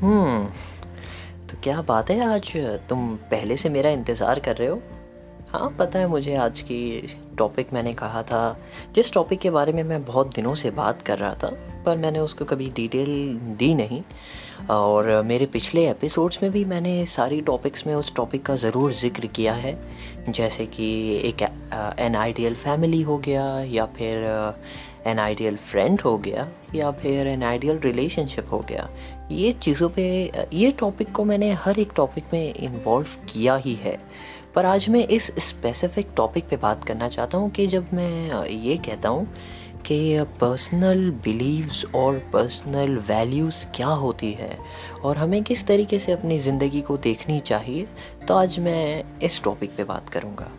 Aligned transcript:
हम्म। 0.00 0.44
तो 1.48 1.60
क्या 1.62 1.80
बात 1.82 2.10
है 2.10 2.28
आज? 2.28 2.52
तुम 2.88 3.14
पहले 3.30 3.56
से 3.56 3.68
मेरा 3.68 3.90
इंतज़ार 3.90 4.38
कर 4.40 4.56
रहे 4.56 4.68
हो? 4.68 4.80
हाँ 5.48 5.68
पता 5.78 5.98
है 5.98 6.06
मुझे 6.06 6.34
आज 6.36 6.60
की 6.62 7.16
टॉपिक 7.38 7.72
मैंने 7.72 7.92
कहा 7.92 8.22
था। 8.22 8.58
जिस 8.94 9.12
टॉपिक 9.12 9.38
के 9.40 9.50
बारे 9.50 9.72
में 9.72 9.82
मैं 9.84 10.04
बहुत 10.04 10.34
दिनों 10.34 10.54
से 10.54 10.70
बात 10.70 11.02
कर 11.02 11.18
रहा 11.18 11.34
था, 11.34 11.48
पर 11.86 11.96
मैंने 11.96 12.18
उसको 12.18 12.44
कभी 12.44 12.70
डिटेल 12.76 13.38
दी 13.58 13.72
नहीं। 13.74 14.02
और 14.70 15.10
मेरे 15.22 15.46
पिछले 15.46 15.88
एपिसोड्स 15.90 16.42
में 16.42 16.50
भी 16.52 16.64
मैंने 16.64 17.04
सारी 17.06 17.40
टॉपिक्स 17.40 17.86
में 17.86 17.94
उस 17.94 18.14
टॉपिक 18.16 18.44
का 18.46 18.56
ज़रूर 18.56 18.92
ज़िक्र 18.92 19.26
किया 19.26 19.52
है। 19.54 19.76
जैसे 20.28 20.66
कि 20.66 20.88
एक 21.28 21.42
एन 22.00 22.16
आइडियल 22.16 22.54
फैमिली 22.56 23.02
हो 23.02 23.18
गया, 23.18 23.44
या 23.60 23.86
फिर 23.96 24.24
एन 25.06 25.18
आइडियल 25.18 25.56
फ्रेंड 25.56 26.00
हो 26.00 26.16
गया, 26.18 26.48
या 26.74 26.90
फिर 26.92 27.26
एन 27.26 27.42
आइडियल 27.42 27.78
रिलेशनशिप 27.78 28.52
हो 28.52 28.58
गया। 28.68 28.88
ये 29.30 29.50
चीज़ों 29.52 29.88
पे, 29.88 30.04
ये 30.52 30.70
टॉपिक 30.70 31.12
को 31.12 31.24
मैंने 31.24 31.50
हर 31.54 31.78
एक 31.78 31.92
टॉपिक 31.96 32.24
में 32.32 32.54
इन्वॉल्व 32.54 33.08
किया 33.28 33.54
ही 33.56 33.74
है। 33.74 33.98
पर 34.54 34.66
आज 34.66 34.88
मैं 34.88 35.06
इस 35.08 35.30
स्पेसिफिक 35.38 36.08
टॉपिक 36.16 36.48
पे 36.48 36.56
बात 36.56 36.84
करना 36.84 37.08
चाहता 37.08 37.38
हूँ 37.38 37.50
कि 37.50 37.66
जब 37.66 37.92
मैं 37.94 38.46
ये 38.46 38.76
कहता 38.78 39.08
हूँ 39.08 39.26
कि 39.86 40.24
पर्सनल 40.40 41.10
बिलीव्स 41.24 41.84
और 41.94 42.18
पर्सनल 42.32 42.96
वैल्यूज़ 43.08 43.64
क्या 43.76 43.86
होती 43.86 44.32
है 44.32 44.56
और 45.04 45.16
हमें 45.16 45.42
किस 45.42 45.66
तरीके 45.66 45.98
से 45.98 46.12
अपनी 46.12 46.38
ज़िंदगी 46.38 46.80
को 46.80 46.96
देखनी 46.98 47.38
चाहिए 47.40 47.86
तो 48.28 48.34
आज 48.34 48.58
मैं 48.58 49.04
इस 49.22 49.40
टॉपिक 49.44 49.76
पे 49.76 49.84
बात 49.84 50.08
करूँगा। 50.08 50.50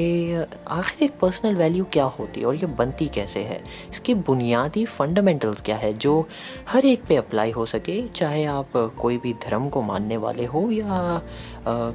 कि 0.00 0.46
आखिर 0.68 1.02
एक 1.04 1.18
पर्सनल 1.20 1.54
वैल्यू 1.54 1.84
क्या 1.84 2.04
होती 2.04 2.40
है 2.40 2.46
और 2.46 2.56
ये 2.56 2.66
बनती 2.66 3.06
कैसे 3.08 3.40
है? 3.40 3.62
इसकी 3.90 4.14
बुनियादी 4.14 4.84
फंडामेंटल्स 4.84 5.62
क्या 5.62 5.76
है 5.76 5.92
जो 5.92 6.28
हर 6.68 6.86
एक 6.86 7.04
पे 7.04 7.16
अप्लाई 7.16 7.50
हो 7.50 7.66
सके? 7.66 8.00
चाहे 8.08 8.44
आप 8.44 8.76
कोई 9.00 9.18
भी 9.18 9.32
धर्म 9.32 9.68
को 9.68 9.82
मानने 9.82 10.16
वाले 10.16 10.44
हो 10.44 10.70
या 10.70 11.22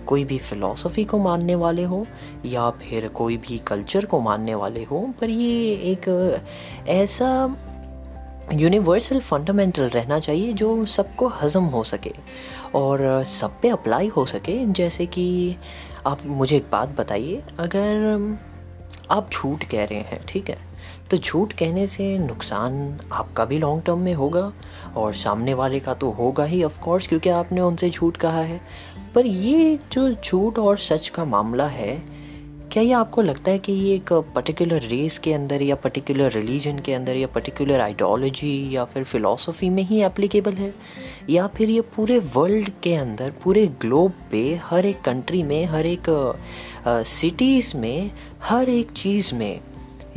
कोई 0.08 0.24
भी 0.24 0.38
फ़िलासफ़ी 0.38 1.04
को 1.04 1.20
मानने 1.20 1.56
वाले 1.56 1.84
हो 1.84 2.06
या 2.46 2.70
फिर 2.70 3.08
कोई 3.08 3.38
भी 3.38 3.58
कल्चर 3.58 4.06
को 4.06 4.20
मानने 4.22 4.56
वाले 4.56 4.84
हो, 4.84 5.14
पर 5.22 5.30
ये 5.30 5.74
एक, 5.92 6.10
ऐसा 6.88 7.56
यूनिवर्सल 8.54 9.20
फंडामेंटल 9.20 9.90
रहना 9.90 10.20
चाहिए 10.20 10.54
जो 10.54 10.86
सबको 10.86 11.28
हज़म 11.28 11.66
हो 11.66 11.84
सके 11.84 12.12
और 12.76 13.24
सब 13.24 13.60
पे 13.62 13.70
अप्लाई 13.70 14.08
हो 14.08 14.26
सके, 14.26 14.66
जैसे 14.66 15.06
कि 15.06 15.56
आप 16.06 16.26
मुझे 16.26 16.58
एक 16.58 16.66
बात 16.72 16.90
बताइए। 16.90 17.44
अगर 17.60 18.38
आप 19.12 19.30
झूठ 19.32 19.64
कह 19.64 19.86
रहे 19.86 20.00
हैं, 20.00 20.26
ठीक 20.26 20.50
है? 20.50 20.58
तो 21.12 21.18
झूठ 21.18 21.54
कहने 21.54 21.88
से 21.88 22.18
नुकसान 22.18 23.00
आपका 23.12 23.46
भी 23.46 23.58
लॉन्ग 23.58 23.84
टर्म 23.84 24.00
में 24.00 24.14
होगा 24.14 24.54
और 24.96 25.14
सामने 25.14 25.54
वाले 25.54 25.80
का 25.80 25.94
तो 25.94 26.10
होगा 26.12 26.44
ही 26.44 26.64
ऑफ़ 26.64 26.80
कोर्स 26.80 27.08
क्योंकि 27.08 27.30
आपने 27.30 27.62
उनसे 27.62 27.90
झूठ 27.90 28.18
कहा 28.18 28.42
है। 28.42 28.62
पर 29.16 29.26
ये 29.26 29.80
जो 29.92 30.10
झूठ 30.14 30.60
और 30.60 30.78
सच 30.78 31.10
का 31.10 31.26
मामला 31.26 31.68
है 31.68 32.15
क्या 32.76 32.84
ये 32.84 32.92
आपको 32.92 33.22
लगता 33.22 33.52
है 33.52 33.60
कि 33.60 33.72
ये 33.72 33.96
एक 33.96 34.12
पर्टिकुलर 34.36 34.82
रेस 34.82 35.18
के 35.18 35.34
अंदर 35.34 35.62
या 35.62 35.76
पर्टिकुलर 35.76 36.32
रिलीजन 36.32 36.80
के 36.80 36.94
अंदर 36.94 37.18
या 37.18 37.28
पर्टिकुलर 37.28 37.80
आइडियोलॉजी 37.80 38.76
या 38.76 38.84
फिर 38.86 39.04
फिलॉसफी 39.04 39.70
में 39.70 39.84
ही 39.84 40.02
एप्लीकेबल 40.04 40.54
है? 40.54 40.74
या 41.30 41.48
फिर 41.48 41.70
ये 41.70 41.82
पूरे 41.82 42.18
वर्ल्ड 42.36 42.70
के 42.84 42.96
अंदर, 42.96 43.32
पूरे 43.44 43.66
ग्लोब 43.82 44.14
पे, 44.32 44.44
हर 44.64 44.86
एक 44.86 45.02
कंट्री 45.02 45.44
में, 45.44 45.66
हर 45.66 45.86
एक 45.86 46.34
सिटीज़ 46.88 47.78
में, 47.78 48.12
हर 48.44 48.70
एक 48.70 48.92
चीज़ 48.92 49.36
में 49.36 49.60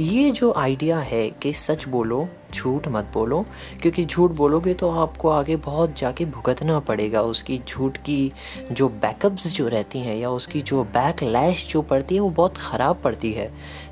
ये 0.01 0.31
जो 0.31 0.53
आइडिया 0.53 0.99
है 0.99 1.29
कि 1.43 1.53
सच 1.53 1.87
बोलो, 1.89 2.29
झूठ 2.55 2.87
मत 2.89 3.11
बोलो, 3.15 3.45
क्योंकि 3.83 4.05
झूठ 4.05 4.31
बोलोगे 4.31 4.75
तो 4.75 4.91
आपको 4.91 5.29
आगे 5.29 5.57
बहुत 5.57 5.99
जाके 5.99 6.25
भुगतना 6.25 6.79
पड़ेगा। 6.81 7.23
उसकी 7.23 7.59
झूठ 7.69 7.97
की 7.97 8.33
जो 8.73 8.89
बैकअप्स 8.89 9.53
जो 9.55 9.67
रहती 9.69 9.99
हैं 9.99 10.17
या 10.17 10.31
उसकी 10.31 10.63
जो 10.63 10.85
बैक 10.85 11.23
लैश 11.23 11.67
जो 11.73 11.83
पड़ती 11.83 12.15
है, 12.15 12.21
वो 12.21 12.31
बहुत 12.31 12.59
ख़राब 12.59 13.01
पड़ती 13.05 13.33
है। 13.33 13.51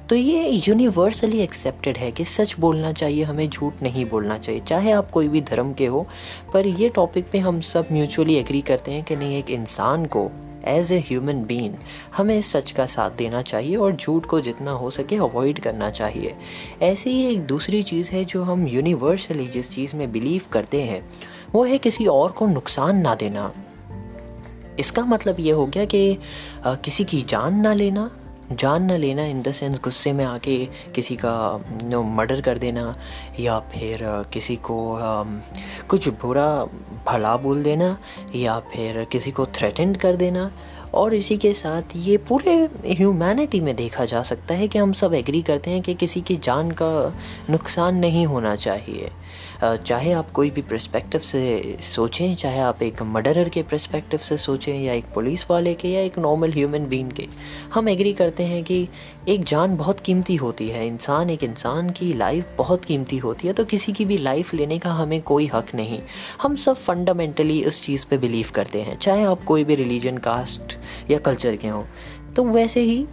तो 0.09 0.17
ये 0.17 0.49
यूनिवर्सली 0.69 1.41
एक्सेप्टेड 1.41 1.97
है 1.97 2.13
कि 2.13 2.25
सच 2.25 2.55
बोलना 2.59 2.93
चाहिए, 2.93 3.23
हमें 3.25 3.49
झूठ 3.51 3.83
नहीं 3.83 4.05
बोलना 4.05 4.39
चाहिए। 4.39 4.61
चाहे 4.61 4.93
आप 4.93 5.11
कोई 5.11 5.29
भी 5.29 5.41
धर्म 5.41 5.73
के 5.73 5.87
हो, 5.87 6.07
पर 6.55 6.67
ये 6.67 6.89
टॉपिक 6.89 7.31
पे 7.33 7.39
हम 7.39 7.61
सब 7.61 7.89
म्यूचुअली 7.93 8.35
एग्री 8.35 8.61
करते 8.61 8.93
हैं 8.93 9.05
कि 9.05 9.17
नहीं, 9.17 9.39
एक 9.39 9.51
इंसान 9.51 10.07
को 10.07 10.31
एज 10.69 10.93
ए 10.93 10.99
ह्यूमन 10.99 11.43
बींग 11.45 11.75
हमें 12.17 12.37
इस 12.39 12.51
सच 12.53 12.71
का 12.71 12.87
साथ 12.87 13.11
देना 13.11 13.43
चाहिए 13.43 13.77
और 13.77 13.97
झूठ 13.97 14.27
को 14.27 14.41
जितना 14.41 14.71
हो 14.71 14.91
सके 14.91 15.17
अवॉइड 15.17 15.61
करना 15.61 15.91
चाहिए। 15.91 16.35
ऐसी 16.83 17.11
ही 17.11 17.25
एक 17.27 17.47
दूसरी 17.47 17.83
चीज़ 17.83 18.11
है 18.11 18.25
जो 18.25 18.43
हम 18.43 18.67
यूनिवर्सली 18.67 19.47
जिस 19.47 19.71
चीज़ 19.71 19.97
में 19.97 20.11
बिलीव 20.13 20.43
करते 20.53 20.83
हैं, 20.83 21.03
वो 21.53 21.65
है 21.65 21.79
किसी 21.79 22.07
और 22.07 22.33
को 22.33 22.47
नुकसान 22.47 22.97
ना 22.97 23.15
देना। 23.15 23.53
इसका 24.79 25.05
मतलब 25.05 25.37
ये 25.41 25.53
हो 25.53 25.67
गया 25.67 25.85
कि 25.85 26.19
किसी 26.67 27.05
की 27.05 27.23
जान 27.23 27.61
ना 27.61 27.75
लेना 27.75 28.11
जान 28.53 28.83
ना 28.83 28.97
लेना 28.97 29.25
इन 29.25 29.43
द 29.43 29.53
सेंस 29.53 29.81
गुस्से 29.81 30.13
में 30.13 30.25
आके 30.25 30.57
किसी 30.95 31.17
का 31.17 31.35
नो 31.85 32.03
मर्डर 32.03 32.41
कर 32.41 32.59
देना, 32.59 32.97
या 33.41 33.59
फिर 33.73 34.05
किसी 34.33 34.57
को 34.57 34.77
कुछ 35.89 36.09
बुरा, 36.09 36.49
भला 37.07 37.37
बोल 37.37 37.63
देना, 37.63 37.97
या 38.35 38.59
फिर 38.73 39.05
किसी 39.05 39.31
को 39.31 39.47
थ्रेटेंड 39.47 39.97
कर 39.97 40.17
देना। 40.17 40.51
और 40.95 41.15
इसी 41.15 41.37
के 41.37 41.53
साथ 41.53 41.97
ये 41.97 42.17
पूरे 42.19 42.55
ह्यूमैनिटी 42.87 43.61
में 43.61 43.75
देखा 43.77 44.05
जा 44.05 44.23
सकता 44.23 44.55
है 44.55 44.69
कि 44.69 44.79
हम 44.79 44.93
सब 44.93 45.15
एग्री 45.15 45.43
करते 45.43 45.71
हैं 45.71 45.83
कि 45.83 45.95
किसी 45.95 46.21
की 46.21 46.37
जान 46.37 46.71
का 46.71 46.91
नुकसान 47.51 47.97
नहीं 47.97 48.27
होना 48.27 48.57
चाहिए। 48.57 49.11
चाहे 49.63 50.13
आप 50.13 50.31
कोई 50.31 50.51
भी 50.51 50.63
प्रस्पेक्टिव 50.63 51.21
से 51.21 51.77
सोचें, 51.95 52.35
चाहे 52.37 52.59
आप 52.61 52.83
एक 52.83 53.03
मर्डरर 53.03 53.49
के 53.49 53.63
प्रस्पेक्टिव 53.63 54.21
से 54.21 54.37
सोचें, 54.37 54.75
या 54.83 54.93
एक 54.93 55.05
पुलिस 55.15 55.47
वाले 55.51 55.75
के, 55.75 55.89
या 55.89 56.01
एक 56.01 56.19
नॉर्मल 56.19 56.53
ह्यूमन 56.53 56.87
बीन 56.87 57.11
के। 57.11 57.27
हम 57.75 57.89
एग्री 57.89 58.13
करते 58.13 58.43
हैं 58.43 58.63
कि 58.65 58.89
एक 59.29 59.45
जान 59.45 59.77
बहुत 59.77 60.01
कीमती 60.01 60.37
होती 60.37 60.69
है। 60.69 60.87
इंसान 60.87 61.31
एक 61.31 61.45
इंसान 61.45 61.91
की 61.91 62.13
लाइफ 62.15 62.55
बहुत 62.59 62.85
कीमती 62.85 63.19
होती 63.19 63.49
है 63.49 63.53
तो 63.55 63.65
किसी 63.65 63.93
की 63.93 64.05
भी 64.05 64.19
लाइफ 64.19 64.53
लेने 64.55 64.79
का 64.79 64.93
हमें 64.93 65.21
कोई 65.23 65.47
हक 65.47 65.75
नहीं। 65.75 66.01
हम 66.43 66.57
सब 66.57 66.77
फंडामेंटली 66.77 67.63
उस 67.65 67.83
चीज़ 67.83 68.07
पे 68.11 68.19
बिलीव 68.19 68.51
करते 68.55 68.83
हैं। 68.83 68.99
चाहे 68.99 69.25
आप 69.25 69.45
कोई 69.45 69.65
भी 69.65 69.75
रिलीजन 69.75 70.19
कास्ट 70.19 70.77
या 71.11 71.19
कल्चर 71.19 71.57
के 71.57 71.69
हों। 71.69 71.85
तो 72.35 72.45
वैसे 72.45 72.81
ही 72.81 73.07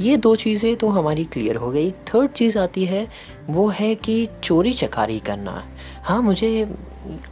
ये 0.00 0.16
दो 0.16 0.36
चीज़ें 0.36 0.76
तो 0.76 0.88
हमारी 0.88 1.24
क्लियर 1.24 1.56
हो 1.56 1.70
गई। 1.70 1.90
थर्ड 1.90 2.30
चीज़ 2.30 2.58
आती 2.58 2.84
है, 2.84 3.08
वो 3.50 3.68
है 3.68 3.94
कि 3.94 4.28
चोरी 4.44 4.72
चकारी 4.72 5.18
करना। 5.18 5.64
हाँ 6.02 6.20
मुझे 6.22 6.68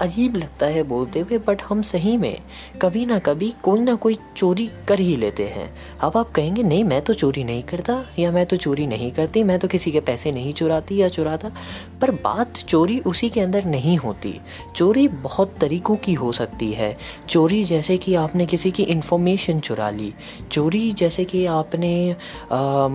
अजीब 0.01 0.37
लगता 0.37 0.67
है 0.67 0.83
बोलते 0.83 1.21
हुए 1.21 1.39
बट 1.39 1.63
हम 1.63 1.83
सही 1.83 2.17
में 2.17 2.39
कभी 2.83 3.05
ना 3.07 3.19
कभी 3.19 3.53
कोई 3.63 3.81
ना 3.81 3.95
कोई 3.95 4.19
चोरी 4.37 4.67
कर 4.89 5.01
ही 5.01 5.17
लेते 5.17 5.47
हैं। 5.47 5.69
अब 6.01 6.17
आप 6.17 6.31
कहेंगे 6.31 6.63
नहीं 6.63 6.85
मैं 6.85 7.01
तो 7.03 7.15
चोरी 7.15 7.45
नहीं 7.45 7.63
करता 7.63 8.05
या 8.19 8.31
मैं 8.33 8.45
तो 8.47 8.57
चोरी 8.57 8.87
नहीं 8.87 9.11
करती 9.13 9.43
मैं 9.43 9.59
तो 9.59 9.69
किसी 9.69 9.93
के 9.93 10.01
पैसे 10.01 10.33
नहीं 10.33 10.53
चुराती 10.53 10.97
या 10.97 11.09
चुराता। 11.09 11.51
पर 12.01 12.11
बात 12.11 12.57
चोरी 12.59 12.99
उसी 13.01 13.31
के 13.31 13.41
अंदर 13.41 13.65
नहीं 13.65 13.97
होती। 13.97 14.41
चोरी 14.77 15.09
बहुत 15.09 15.55
तरीक़ों 15.61 15.97
की 15.97 16.13
हो 16.13 16.33
सकती 16.33 16.73
है। 16.73 16.97
चोरी 17.29 17.65
जैसे 17.65 17.97
कि 17.97 18.15
आपने 18.15 18.47
किसी 18.47 18.71
की 18.71 18.83
इन्फॉर्मेशन 18.83 19.61
चुरा 19.61 19.91
ली। 19.91 20.13
चोरी 20.53 20.91
जैसे 20.93 21.25
कि 21.25 21.45
आपने 21.47 22.13
आ, 22.13 22.89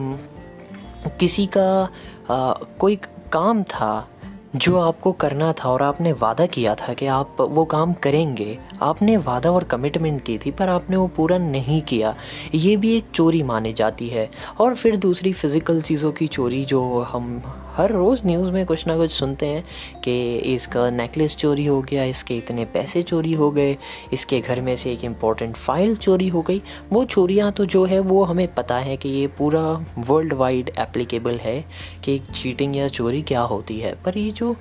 किसी 1.19 1.45
का 1.47 1.89
आ, 2.29 2.53
कोई 2.79 2.95
काम 3.31 3.63
था 3.63 4.09
जो 4.55 4.79
आपको 4.79 5.11
करना 5.11 5.53
था 5.53 5.69
और 5.69 5.81
आपने 5.83 6.11
वादा 6.11 6.45
किया 6.45 6.75
था 6.75 6.93
कि 6.93 7.05
आप 7.05 7.37
वो 7.41 7.65
काम 7.65 7.93
करेंगे। 7.93 8.57
आपने 8.81 9.17
वादा 9.17 9.51
और 9.51 9.63
कमिटमेंट 9.63 10.21
की 10.23 10.37
थी, 10.37 10.51
पर 10.51 10.69
आपने 10.69 10.95
वो 10.95 11.07
पूरा 11.07 11.37
नहीं 11.37 11.81
किया। 11.81 12.15
ये 12.55 12.75
भी 12.77 12.97
एक 12.97 13.05
चोरी 13.13 13.43
मानी 13.43 13.73
जाती 13.73 14.09
है। 14.09 14.29
और 14.59 14.75
फिर 14.75 14.97
दूसरी 14.97 15.33
फ़िज़िकल 15.33 15.81
चीज़ों 15.81 16.11
की 16.11 16.27
चोरी 16.27 16.65
जो 16.65 16.99
हम 17.01 17.41
हर 17.75 17.91
रोज़ 17.91 18.25
न्यूज़ 18.25 18.51
में 18.51 18.65
कुछ 18.65 18.85
ना 18.87 18.95
कुछ 18.97 19.11
सुनते 19.11 19.45
हैं 19.45 19.63
कि 20.03 20.35
इसका 20.53 20.89
नेकलेस 20.89 21.35
चोरी 21.35 21.65
हो 21.65 21.81
गया, 21.81 22.03
इसके 22.03 22.35
इतने 22.37 22.65
पैसे 22.65 23.03
चोरी 23.03 23.33
हो 23.33 23.49
गए, 23.51 23.77
इसके 24.13 24.39
घर 24.39 24.61
में 24.61 24.75
से 24.75 24.91
एक 24.93 25.03
इंपॉर्टेंट 25.03 25.55
फ़ाइल 25.55 25.95
चोरी 25.95 26.27
हो 26.27 26.41
गई। 26.41 26.61
वो 26.91 27.03
चोरियाँ 27.05 27.51
तो 27.51 27.65
जो 27.65 27.83
है, 27.85 27.99
वो 27.99 28.23
हमें 28.23 28.47
पता 28.53 28.77
है 28.77 28.97
कि 28.97 29.09
ये 29.09 29.27
पूरा 29.37 29.61
वर्ल्ड 29.99 30.33
वाइड 30.33 30.71
एप्लीकेबल 30.79 31.37
है 31.37 31.63
कि 32.03 32.17
चीटिंग 32.33 32.75
या 32.75 32.87
चोरी 32.87 33.21
क्या 33.21 33.41
होती 33.41 33.79
है। 33.79 33.93
पर 34.05 34.17
ये 34.17 34.31
जो 34.31 34.55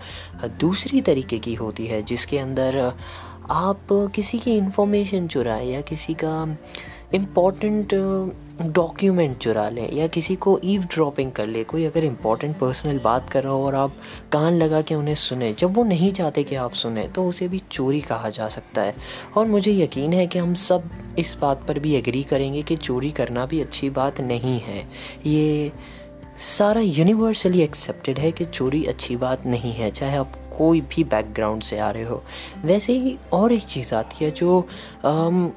दूसरी 0.60 1.00
तरीके 1.00 1.38
की 1.38 1.54
होती 1.54 1.86
है, 1.86 2.02
जिसके 2.02 2.38
अंदर 2.38 2.78
आप 3.50 3.86
किसी 4.14 4.38
की 4.38 4.56
इन्फॉर्मेशन 4.56 5.26
चुराए 5.28 5.66
या 5.66 5.80
किसी 5.80 6.14
का 6.14 6.56
इंपॉर्टेंट 7.14 7.94
डॉक्यूमेंट 8.62 9.36
चुरा 9.38 9.68
लें 9.68 9.92
या 9.92 10.06
किसी 10.06 10.36
को 10.36 10.58
ईव 10.64 10.84
ड्रॉपिंग 10.84 11.32
कर 11.32 11.46
ले 11.46 11.64
कोई 11.64 11.84
अगर 11.84 12.04
इंपॉर्टेंट 12.04 12.56
पर्सनल 12.58 12.98
बात 12.98 13.30
कर 13.30 13.42
रहा 13.44 13.52
हो 13.52 13.66
और 13.66 13.74
आप 13.74 13.96
कान 14.32 14.54
लगा 14.54 14.80
के 14.82 14.94
उन्हें 14.94 15.14
सुने 15.14 15.52
जब 15.58 15.74
वो 15.74 15.84
नहीं 15.84 16.10
चाहते 16.12 16.44
कि 16.44 16.54
आप 16.54 16.72
सुने 16.72 17.08
तो 17.08 17.26
उसे 17.28 17.48
भी 17.48 17.62
चोरी 17.72 18.00
कहा 18.00 18.30
जा 18.30 18.48
सकता 18.48 18.82
है। 18.82 18.94
और 19.36 19.46
मुझे 19.46 19.72
यकीन 19.72 20.12
है 20.12 20.26
कि 20.26 20.38
हम 20.38 20.54
सब 20.54 20.90
इस 21.18 21.36
बात 21.40 21.64
पर 21.68 21.78
भी 21.78 21.94
एग्री 21.94 22.22
करेंगे 22.22 22.62
कि 22.62 22.76
चोरी 22.76 23.10
करना 23.10 23.46
भी 23.46 23.60
अच्छी 23.60 23.90
बात 23.90 24.20
नहीं 24.20 24.58
है। 24.60 24.88
ये 25.26 25.72
सारा 26.38 26.80
यूनिवर्सली 26.80 27.62
एक्सेप्टेड 27.62 28.18
है 28.18 28.32
कि 28.32 28.44
चोरी 28.44 28.84
अच्छी 28.84 29.16
बात 29.16 29.46
नहीं 29.46 29.72
है 29.72 29.90
चाहे 29.90 30.16
आप 30.16 30.32
कोई 30.58 30.80
भी 30.80 31.04
बैकग्राउंड 31.04 31.62
से 31.62 31.78
आ 31.78 31.90
रहे 31.90 32.04
हो। 32.04 32.22
वैसे 32.64 32.92
ही 32.92 33.16
और 33.32 33.52
एक 33.52 33.62
चीज़ 33.62 33.94
आती 33.94 34.24
है 34.24 34.30
जो 34.30 34.68
आम, 35.04 35.52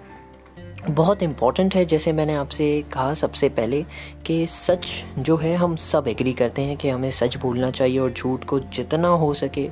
बहुत 0.89 1.23
इंपॉर्टेंट 1.23 1.75
है, 1.75 1.83
जैसे 1.85 2.11
मैंने 2.13 2.33
आपसे 2.33 2.83
कहा 2.93 3.13
सबसे 3.13 3.49
पहले 3.49 3.83
कि 4.25 4.45
सच 4.47 4.87
जो 5.19 5.35
है, 5.37 5.55
हम 5.55 5.75
सब 5.75 6.07
एग्री 6.07 6.33
करते 6.33 6.61
हैं 6.61 6.77
कि 6.77 6.89
हमें 6.89 7.11
सच 7.11 7.37
बोलना 7.37 7.71
चाहिए 7.71 7.99
और 7.99 8.11
झूठ 8.11 8.43
को 8.43 8.59
जितना 8.59 9.07
हो 9.07 9.33
सके 9.33 9.69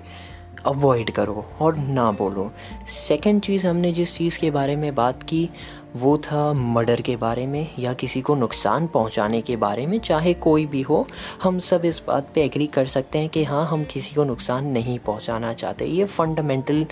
अवॉइड 0.65 1.11
करो 1.11 1.45
और 1.61 1.75
ना 1.75 2.11
बोलो। 2.11 2.51
सेकंड 2.87 3.41
चीज़ 3.41 3.67
हमने 3.67 3.91
जिस 3.91 4.15
चीज़ 4.17 4.39
के 4.39 4.51
बारे 4.51 4.75
में 4.75 4.93
बात 4.95 5.23
की, 5.23 5.49
वो 5.95 6.17
था 6.17 6.51
मर्डर 6.53 7.01
के 7.01 7.15
बारे 7.15 7.45
में 7.47 7.67
या 7.79 7.93
किसी 7.93 8.21
को 8.21 8.35
नुकसान 8.35 8.87
पहुँचाने 8.87 9.41
के 9.41 9.55
बारे 9.55 9.85
में, 9.85 9.99
चाहे 9.99 10.33
कोई 10.33 10.65
भी 10.65 10.81
हो, 10.81 11.07
हम 11.43 11.59
सब 11.59 11.85
इस 11.85 12.01
बात 12.07 12.27
पे 12.35 12.41
एग्री 12.41 12.67
कर 12.67 12.87
सकते 12.87 13.19
हैं 13.19 13.29
कि 13.29 13.43
हाँ 13.43 13.65
हम 13.67 13.83
किसी 13.83 14.15
को 14.15 14.23
नुकसान 14.23 14.67
नहीं 14.67 14.99
पहुंचाना 14.99 15.53
चाहते। 15.53 15.85
ये 15.85 16.05
फंडामेंटल 16.05 16.85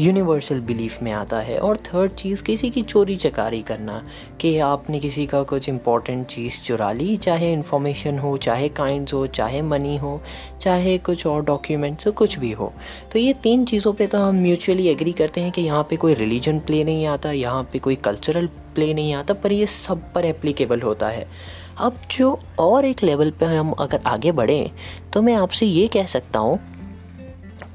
यूनिवर्सल 0.00 0.60
बिलीफ 0.60 1.02
में 1.02 1.10
आता 1.12 1.38
है 1.40 1.58
और 1.58 1.76
थर्ड 1.84 2.12
चीज़, 2.12 2.42
किसी 2.42 2.70
की 2.70 2.82
चोरी 2.82 3.16
चकारी 3.16 3.60
करना, 3.62 4.02
कि 4.40 4.58
आपने 4.58 4.98
किसी 5.00 5.26
का 5.26 5.42
कुछ 5.42 5.68
इंपॉर्टेंट 5.68 6.26
चीज़ 6.26 6.60
चुरा 6.62 6.90
ली, 6.92 7.16
चाहे 7.16 7.52
इन्फॉर्मेशन 7.52 8.18
हो, 8.18 8.36
चाहे 8.36 8.68
काइंड्स 8.68 9.14
हो, 9.14 9.26
चाहे 9.26 9.62
मनी 9.62 9.96
हो, 9.96 10.20
चाहे 10.60 10.96
कुछ 10.98 11.26
और 11.26 11.44
डॉक्यूमेंट्स 11.44 12.06
हो, 12.06 12.12
कुछ 12.12 12.38
भी 12.38 12.52
हो। 12.52 12.72
तो 13.12 13.18
ये 13.18 13.32
तीन 13.42 13.64
चीज़ों 13.64 13.92
पे 13.92 14.06
तो 14.06 14.18
हम 14.18 14.42
म्यूचुअली 14.42 14.88
एग्री 14.88 15.12
करते 15.12 15.40
हैं 15.40 15.52
कि 15.52 15.62
यहाँ 15.62 15.82
पे 15.90 15.96
कोई 15.96 16.14
रिलीजन 16.14 16.58
प्ले 16.58 16.84
नहीं 16.84 17.06
आता, 17.06 17.32
यहाँ 17.32 17.62
पे 17.72 17.78
कोई 17.78 17.96
कल्चरल 17.96 18.46
प्ले 18.74 18.92
नहीं 18.94 19.14
आता, 19.14 19.34
पर 19.34 19.52
ये 19.52 19.66
सब 19.66 20.12
पर 20.12 20.24
एप्लीकेबल 20.24 20.80
होता 20.80 21.08
है। 21.08 21.26
अब 21.78 22.00
जो 22.10 22.38
और 22.58 22.84
एक 22.84 23.02
लेवल 23.02 23.30
पे 23.30 23.46
हम 23.46 23.72
अगर 23.72 24.00
आगे 24.06 24.32
बढ़ें 24.32 24.70
तो 25.12 25.22
मैं 25.22 25.34
आपसे 25.34 25.66
ये 25.66 25.86
कह 25.88 26.06
सकता 26.06 26.38
हूँ 26.38 26.58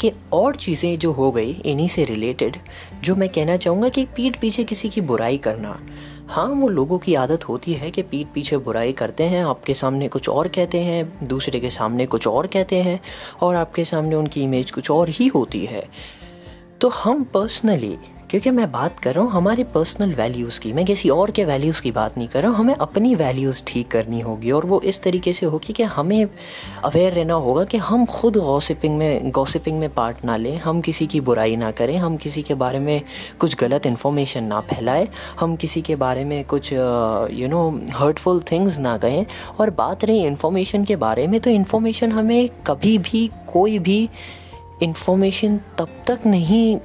कि 0.02 0.12
और 0.34 0.56
चीज़ें 0.56 1.00
जो 1.00 1.12
हो 1.12 1.32
गई, 1.32 1.52
इन्हीं 1.52 1.88
से 1.88 2.06
रिलेटेड 2.06 2.58
जो 3.04 3.16
मैं 3.16 3.30
कहना 3.30 3.58
चाहूँगा 3.58 3.90
कि 3.90 4.06
पीठ 4.06 4.40
पीछे 4.40 4.64
किसी 4.64 4.90
की 4.90 5.02
बुराई 5.02 5.38
करना। 5.38 5.80
हाँ 6.28 6.48
वो 6.48 6.68
लोगों 6.70 6.98
की 6.98 7.16
आदत 7.16 7.50
होती 7.50 7.74
है 7.74 7.92
कि 7.92 8.02
पीठ 8.02 8.28
पीछे 8.28 8.58
बुराई 8.58 8.92
करते 8.92 9.24
हैं, 9.24 9.44
आपके 9.44 9.74
सामने 9.74 10.08
कुछ 10.08 10.30
और 10.30 10.48
कहते 10.48 10.82
हैं, 10.82 11.28
दूसरे 11.28 11.60
के 11.60 11.70
सामने 11.70 12.06
कुछ 12.06 12.28
और 12.28 12.48
कहते 12.48 12.82
हैं, 12.82 13.00
और 13.42 13.56
आपके 13.56 13.86
सामने 13.86 14.16
उनकी 14.16 14.42
इमेज 14.42 14.72
कुछ 14.72 14.92
और 14.92 15.10
ही 15.10 15.28
होती 15.28 15.66
है। 15.66 15.84
तो 16.82 16.90
हम 16.90 17.24
पर्सनली 17.24 17.98
क्योंकि 18.32 18.52
मैं 18.52 18.72
बात 18.72 19.00
कर 19.00 19.14
रहा 19.14 19.24
हूँ 19.24 19.32
हमारे 19.32 19.64
पर्सनल 19.74 20.14
वैल्यूज़ 20.14 20.60
की। 20.60 20.72
मैं 20.74 20.86
किसी 20.86 21.10
और 21.10 21.32
के 21.32 21.46
वैल्यूज़ 21.46 21.82
की 21.82 21.92
बात 21.92 22.18
नहीं 22.18 22.28
कर 22.28 22.42
रहा 22.42 22.52
हूँ, 22.52 22.58
हमें 22.58 22.76
अपनी 22.76 23.14
वैल्यूज़ 23.16 23.62
ठीक 23.68 23.88
करनी 23.92 24.20
होगी 24.20 24.52
और 24.52 24.66
वो 24.66 24.80
इस 24.82 25.02
तरीके 25.04 25.34
से 25.34 25.46
होगी 25.46 25.74
कि 25.74 25.84
हमें 25.86 26.28
अवेयर 26.84 27.14
रहना 27.14 27.34
होगा 27.36 27.64
कि 27.64 27.78
हम 27.78 28.06
खुद 28.06 28.38
गॉसिपिंग 28.38 28.98
में 28.98 29.32
गॉसिपिंग 29.32 29.80
में 29.80 29.90
पार्ट 29.94 30.24
ना 30.26 30.38
लें, 30.38 30.58
हम 30.58 30.80
किसी 30.82 31.08
की 31.08 31.20
बुराई 31.22 31.56
ना 31.56 31.72
करें, 31.72 31.98
हम 31.98 32.16
किसी 32.18 32.42
के 32.42 32.54
बारे 32.54 32.80
में 32.80 33.02
कुछ 33.40 33.56
गलत 33.60 33.86
इन्फॉर्मेशन 33.86 34.44
ना 34.44 34.60
फैलाएँ, 34.62 35.08
हम 35.40 35.56
किसी 35.56 35.82
के 35.82 35.96
बारे 35.96 36.24
में 36.26 36.44
कुछ 36.46 36.72
यू 36.74 37.48
नो 37.48 37.70
हर्टफुल 37.94 38.42
थिंग्स 38.52 38.78
ना 38.80 38.98
कहें। 38.98 39.26
और 39.60 39.70
बात 39.70 40.06
रही 40.06 40.24
इन्फॉर्मेशन 40.26 40.84
के 40.84 40.96
बारे 40.96 41.28
में 41.28 41.40
तो 41.40 41.50
इन्फॉर्मेशन 41.50 42.12
हमें 42.12 42.50
कभी 42.68 42.98
भी, 43.00 43.30
कोई 43.54 43.80
भी 43.80 44.10
इन्फॉर्मेशन 44.84 45.60
तब 45.78 45.90
तक 46.08 46.20
नहीं 46.26 46.78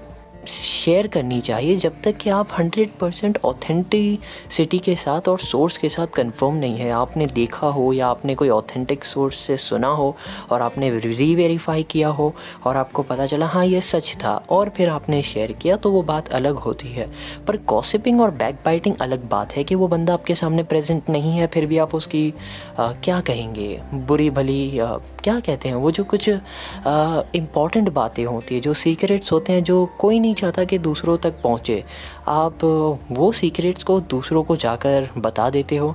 शेयर 0.47 1.07
करनी 1.07 1.41
चाहिए 1.41 1.77
जब 1.77 2.01
तक 2.05 2.17
कि 2.17 2.31
आप 2.31 2.49
हंड्रेड 2.59 2.91
परसेंट 3.01 3.39
ऑथेंटिसिटी 3.45 4.79
के 4.79 4.95
साथ 4.97 5.29
और 5.29 5.39
सोर्स 5.39 5.77
के 5.77 5.89
साथ 5.89 6.07
कंफर्म 6.07 6.55
नहीं 6.55 6.77
है। 6.77 6.91
आपने 6.91 7.27
देखा 7.27 7.67
हो 7.67 7.93
या 7.93 8.07
आपने 8.07 8.35
कोई 8.35 8.49
ऑथेंटिक 8.49 9.05
सोर्स 9.05 9.39
से 9.39 9.57
सुना 9.57 9.89
हो 9.89 10.15
और 10.51 10.63
आपने 10.63 10.91
री 10.99 11.35
वेरीफाई 11.35 11.83
किया 11.83 12.09
हो 12.09 12.33
और 12.65 12.77
आपको 12.77 13.03
पता 13.03 13.27
चला 13.27 13.47
हाँ 13.47 13.65
ये 13.67 13.81
सच 13.81 14.15
था 14.25 14.35
और 14.51 14.69
फिर 14.69 14.89
आपने 14.89 15.23
शेयर 15.23 15.53
किया 15.53 15.77
तो 15.77 15.91
वो 15.91 16.03
बात 16.03 16.29
अलग 16.29 16.55
होती 16.57 16.89
है। 16.89 17.07
पर 17.47 17.57
कॉसिपिंग 17.67 18.21
और 18.21 18.31
बैक 18.31 18.59
बाइटिंग 18.65 18.95
अलग 19.01 19.29
बात 19.29 19.57
है 19.57 19.65
कि 19.65 19.75
वो 19.75 19.89
बंदा 19.89 20.15
आपके 20.15 20.35
सामने 20.35 20.63
प्रेजेंट 20.63 21.11
नहीं 21.11 21.33
है 21.33 21.47
फिर 21.47 21.67
भी 21.67 21.79
आप 21.79 21.95
उसकी 21.95 22.33
आ, 22.79 22.93
क्या 22.95 23.21
कहेंगे? 23.21 23.81
बुरी 23.95 24.31
भली 24.31 24.79
आ, 24.79 24.97
क्या 25.25 25.39
कहते 25.41 25.69
हैं? 25.69 25.77
वो 25.77 25.91
जो 25.91 26.05
कुछ 26.05 26.29
इंपॉर्टेंट 26.29 27.89
बातें 27.93 28.25
होती 28.25 28.55
है 28.55 28.61
जो 28.61 28.75
सीक्रेट्स 28.75 29.33
होते 29.33 29.53
हैं 29.53 29.63
जो 29.65 29.85
कोई 29.99 30.19
नहीं 30.21 30.35
चाहता 30.37 30.65
कि 30.65 30.79
दूसरों 30.81 31.17
तक 31.19 31.43
पहुँचे। 31.43 31.83
आप 32.29 32.65
वो 33.11 33.33
सीक्रेट्स 33.33 33.83
को 33.83 34.01
दूसरों 34.11 34.45
को 34.45 34.57
जाकर 34.57 35.09
बता 35.19 35.51
देते 35.51 35.77
हो। 35.77 35.95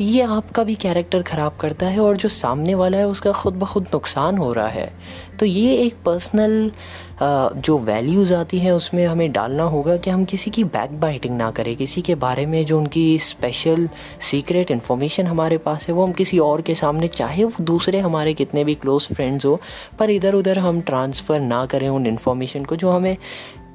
ये 0.00 0.22
आपका 0.22 0.62
भी 0.64 0.74
कैरेक्टर 0.74 1.22
ख़राब 1.22 1.56
करता 1.60 1.86
है 1.86 2.00
और 2.00 2.16
जो 2.16 2.28
सामने 2.28 2.74
वाला 2.74 2.98
है, 2.98 3.06
उसका 3.06 3.32
ख़ुद 3.32 3.54
ब 3.54 3.64
खुद 3.64 3.86
नुकसान 3.92 4.38
हो 4.38 4.52
रहा 4.52 4.68
है। 4.68 4.92
तो 5.40 5.46
ये 5.46 5.74
एक 5.76 5.96
पर्सनल 6.04 6.70
जो 7.22 7.76
वैल्यूज़ 7.78 8.32
आती 8.34 8.58
है, 8.58 8.74
उसमें 8.74 9.04
हमें 9.06 9.30
डालना 9.32 9.62
होगा 9.64 9.96
कि 9.96 10.10
हम 10.10 10.24
किसी 10.24 10.50
की 10.50 10.64
बैक 10.66 10.98
बाइटिंग 11.00 11.36
ना 11.36 11.50
करें। 11.50 11.74
किसी 11.76 12.02
के 12.02 12.14
बारे 12.14 12.46
में 12.46 12.64
जो 12.66 12.78
उनकी 12.78 13.18
स्पेशल 13.18 13.88
सीक्रेट 14.30 14.70
इन्फॉर्मेशन 14.70 15.26
हमारे 15.26 15.58
पास 15.58 15.86
है, 15.88 15.94
वो 15.94 16.06
हम 16.06 16.12
किसी 16.12 16.38
और 16.40 16.62
के 16.62 16.74
सामने, 16.74 17.08
चाहे 17.08 17.44
वो 17.44 17.64
दूसरे 17.64 18.00
हमारे 18.00 18.34
कितने 18.34 18.64
भी 18.64 18.74
क्लोज 18.74 19.08
फ्रेंड्स 19.14 19.46
हो, 19.46 19.60
पर 19.98 20.10
इधर 20.10 20.34
उधर 20.34 20.58
हम 20.58 20.80
ट्रांसफ़र 20.80 21.40
ना 21.40 21.64
करें 21.66 21.88
उन 21.88 22.06
इन्फॉर्मेशन 22.06 22.64
को 22.64 22.76
जो 22.76 22.90
हमें 22.90 23.16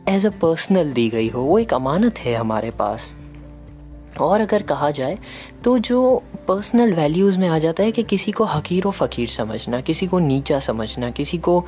एज 0.09 0.25
अ 0.25 0.30
पर्सनल 0.30 0.94
दी 0.94 1.09
गई 1.09 1.30
हो, 1.30 1.42
वो 1.42 1.59
एक 1.59 1.74
अमानत 1.74 2.19
है 2.19 2.36
हमारे 2.36 2.71
पास। 2.71 3.12
और 4.21 4.42
अगर 4.42 4.62
कहा 4.62 4.92
जाए 4.92 5.18
तो 5.63 5.77
जो 5.77 6.24
पर्सनल 6.48 6.94
वैल्यूज़ 6.94 7.38
में 7.39 7.48
आ 7.48 7.57
जाता 7.59 7.83
है 7.83 7.92
कि 7.92 8.04
किसी 8.04 8.31
को 8.31 8.44
हकीर 8.44 8.86
व 8.88 8.92
फ़कीर 8.92 9.27
समझना 9.27 9.80
किसी 9.81 10.07
को 10.07 10.19
नीचा 10.19 10.59
समझना 10.59 11.09
किसी 11.12 11.38
को 11.38 11.59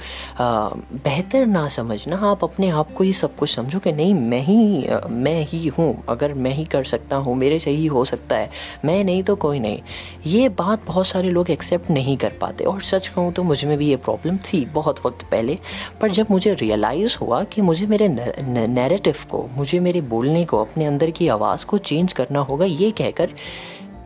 बेहतर 0.42 1.46
ना 1.46 1.68
समझना 1.68 2.18
आप 2.18 2.44
अपने 2.44 2.70
आप 2.70 2.94
को 2.94 3.04
ही 3.04 3.14
सब 3.14 3.36
कुछ 3.36 3.56
समझो 3.56 3.80
कि 3.80 3.92
नहीं 3.92 4.14
मैं 4.14 4.42
ही 4.42 4.88
आ, 4.88 5.00
मैं 5.10 5.46
ही 5.46 5.68
हूँ 5.68 6.04
अगर 6.10 6.34
मैं 6.34 6.52
ही 6.52 6.66
कर 6.66 6.84
सकता 6.84 7.16
हूँ 7.16 7.36
मेरे 7.36 7.60
से 7.60 7.72
ही 7.72 7.86
हो 7.86 8.04
सकता 8.06 8.38
है 8.38 8.50
मैं 8.86 9.04
नहीं 9.04 9.24
तो 9.24 9.36
कोई 9.36 9.60
नहीं। 9.60 9.82
ये 10.26 10.50
बात 10.50 10.86
बहुत 10.88 11.08
सारे 11.08 11.30
लोग 11.30 11.50
एक्सेप्ट 11.50 11.90
नहीं 11.92 12.18
कर 12.18 12.34
पाते 12.42 12.64
और 12.64 12.82
सच 12.82 13.08
कहूँ 13.08 13.32
तो 13.34 13.44
मुझमें 13.44 13.78
भी 13.78 13.88
ये 13.88 13.96
प्रॉब्लम 13.96 14.38
थी 14.38 14.66
बहुत 14.66 15.06
वक्त 15.06 15.26
पहले 15.32 15.58
पर 16.02 16.12
जब 16.12 16.28
मुझे 16.32 16.54
रियलाइज़ 16.54 17.18
हुआ 17.22 17.44
कि 17.44 17.62
मुझे 17.62 17.88
मेरे 17.88 18.08
नैरेटिव 18.08 19.16
को 19.32 19.48
मुझे 19.58 19.80
मेरे 19.80 20.02
बोलने 20.02 20.46
को 20.46 20.62
अपने 20.62 20.86
अंदर 20.86 21.12
की 21.12 21.28
आवाज़ 21.28 21.66
को 21.66 21.78
चेंज 21.78 22.14
करना 22.14 22.40
होगा 22.40 22.66
ये 22.66 22.92
कहकर 22.92 23.30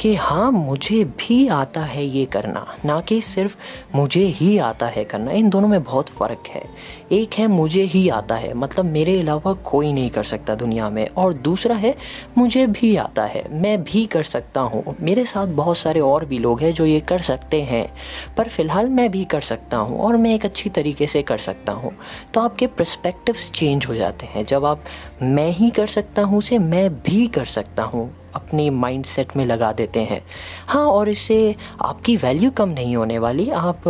कि 0.04 0.16
हाँ 0.16 0.52
मुझे 0.52 1.04
भी 1.04 1.48
आता 1.48 1.82
है 1.82 2.06
ये 2.06 2.26
करना। 2.26 2.78
ना 2.86 3.02
कि 3.02 3.22
सिर्फ़ 3.22 3.56
मुझे 3.96 4.26
ही 4.26 4.58
आता 4.58 4.86
है 4.86 5.04
करना। 5.04 5.32
इन 5.32 5.50
दोनों 5.50 5.68
में 5.68 5.84
बहुत 5.84 6.10
फ़र्क 6.10 6.44
है। 6.48 6.64
एक 7.12 7.34
है, 7.34 7.48
मुझे 7.48 7.84
ही 7.84 8.10
आता 8.10 8.36
है। 8.36 8.54
मतलब 8.54 8.86
मेरे 8.86 9.20
अलावा 9.20 9.54
कोई 9.54 9.94
नहीं 9.94 10.10
कर 10.10 10.24
सकता 10.24 10.56
दुनिया 10.56 10.90
में। 10.90 11.10
और 11.10 11.34
दूसरा 11.34 11.76
है, 11.76 11.96
मुझे 12.38 12.68
भी 12.68 12.96
आता 12.96 13.26
है। 13.26 13.62
मैं 13.62 13.84
भी 13.84 14.06
कर 14.06 14.24
सकता 14.24 14.62
हूँ। 14.62 14.96
मेरे 15.02 15.26
साथ 15.26 15.48
बहुत 15.48 15.78
सारे 15.78 16.00
और 16.00 16.26
भी 16.26 16.38
लोग 16.38 16.62
हैं 16.62 16.74
जो 16.74 16.86
ये 16.86 17.00
कर 17.00 17.22
सकते 17.22 17.62
हैं। 17.62 17.94
पर 18.38 18.48
फ़िलहाल 18.48 18.90
मैं 18.90 19.12
भी 19.12 19.26
कर 19.26 19.42
सकता 19.42 19.78
हूँ 19.78 20.00
और 20.00 20.18
मैं 20.18 20.36
एक 20.36 20.46
अच्छी 20.46 20.70
तरीके 20.70 21.08
से 21.08 21.22
कर 21.22 21.38
सकता 21.38 21.72
हूँ। 21.72 21.92
तो 22.34 22.42
आपके 22.42 22.68
प्रस्पेक्टिव्स 22.68 23.52
चेंज 23.52 23.86
हो 23.86 23.96
जाते 23.96 24.26
हैं। 24.26 24.46
जब 24.46 24.66
आप 24.66 24.84
मैं 25.22 25.52
ही 25.52 25.70
कर 25.70 25.88
सकता 25.88 26.22
हूँ 26.22 26.42
से 26.42 26.60
मैं 26.60 26.94
भी 26.94 27.28
कर 27.28 27.46
सकता 27.46 27.84
हूँ। 27.84 28.23
अपनी 28.36 28.70
माइंड 28.70 29.06
सेट 29.06 29.36
में 29.38 29.46
लगा 29.46 29.72
देते 29.72 30.04
हैं। 30.04 30.22
हाँ 30.68 30.86
और 30.88 31.10
इससे 31.10 31.56
आपकी 31.82 32.16
वैल्यू 32.18 32.52
कम 32.52 32.70
नहीं 32.70 32.96
होने 32.96 33.20
वाली। 33.20 33.50
आप 33.50 33.88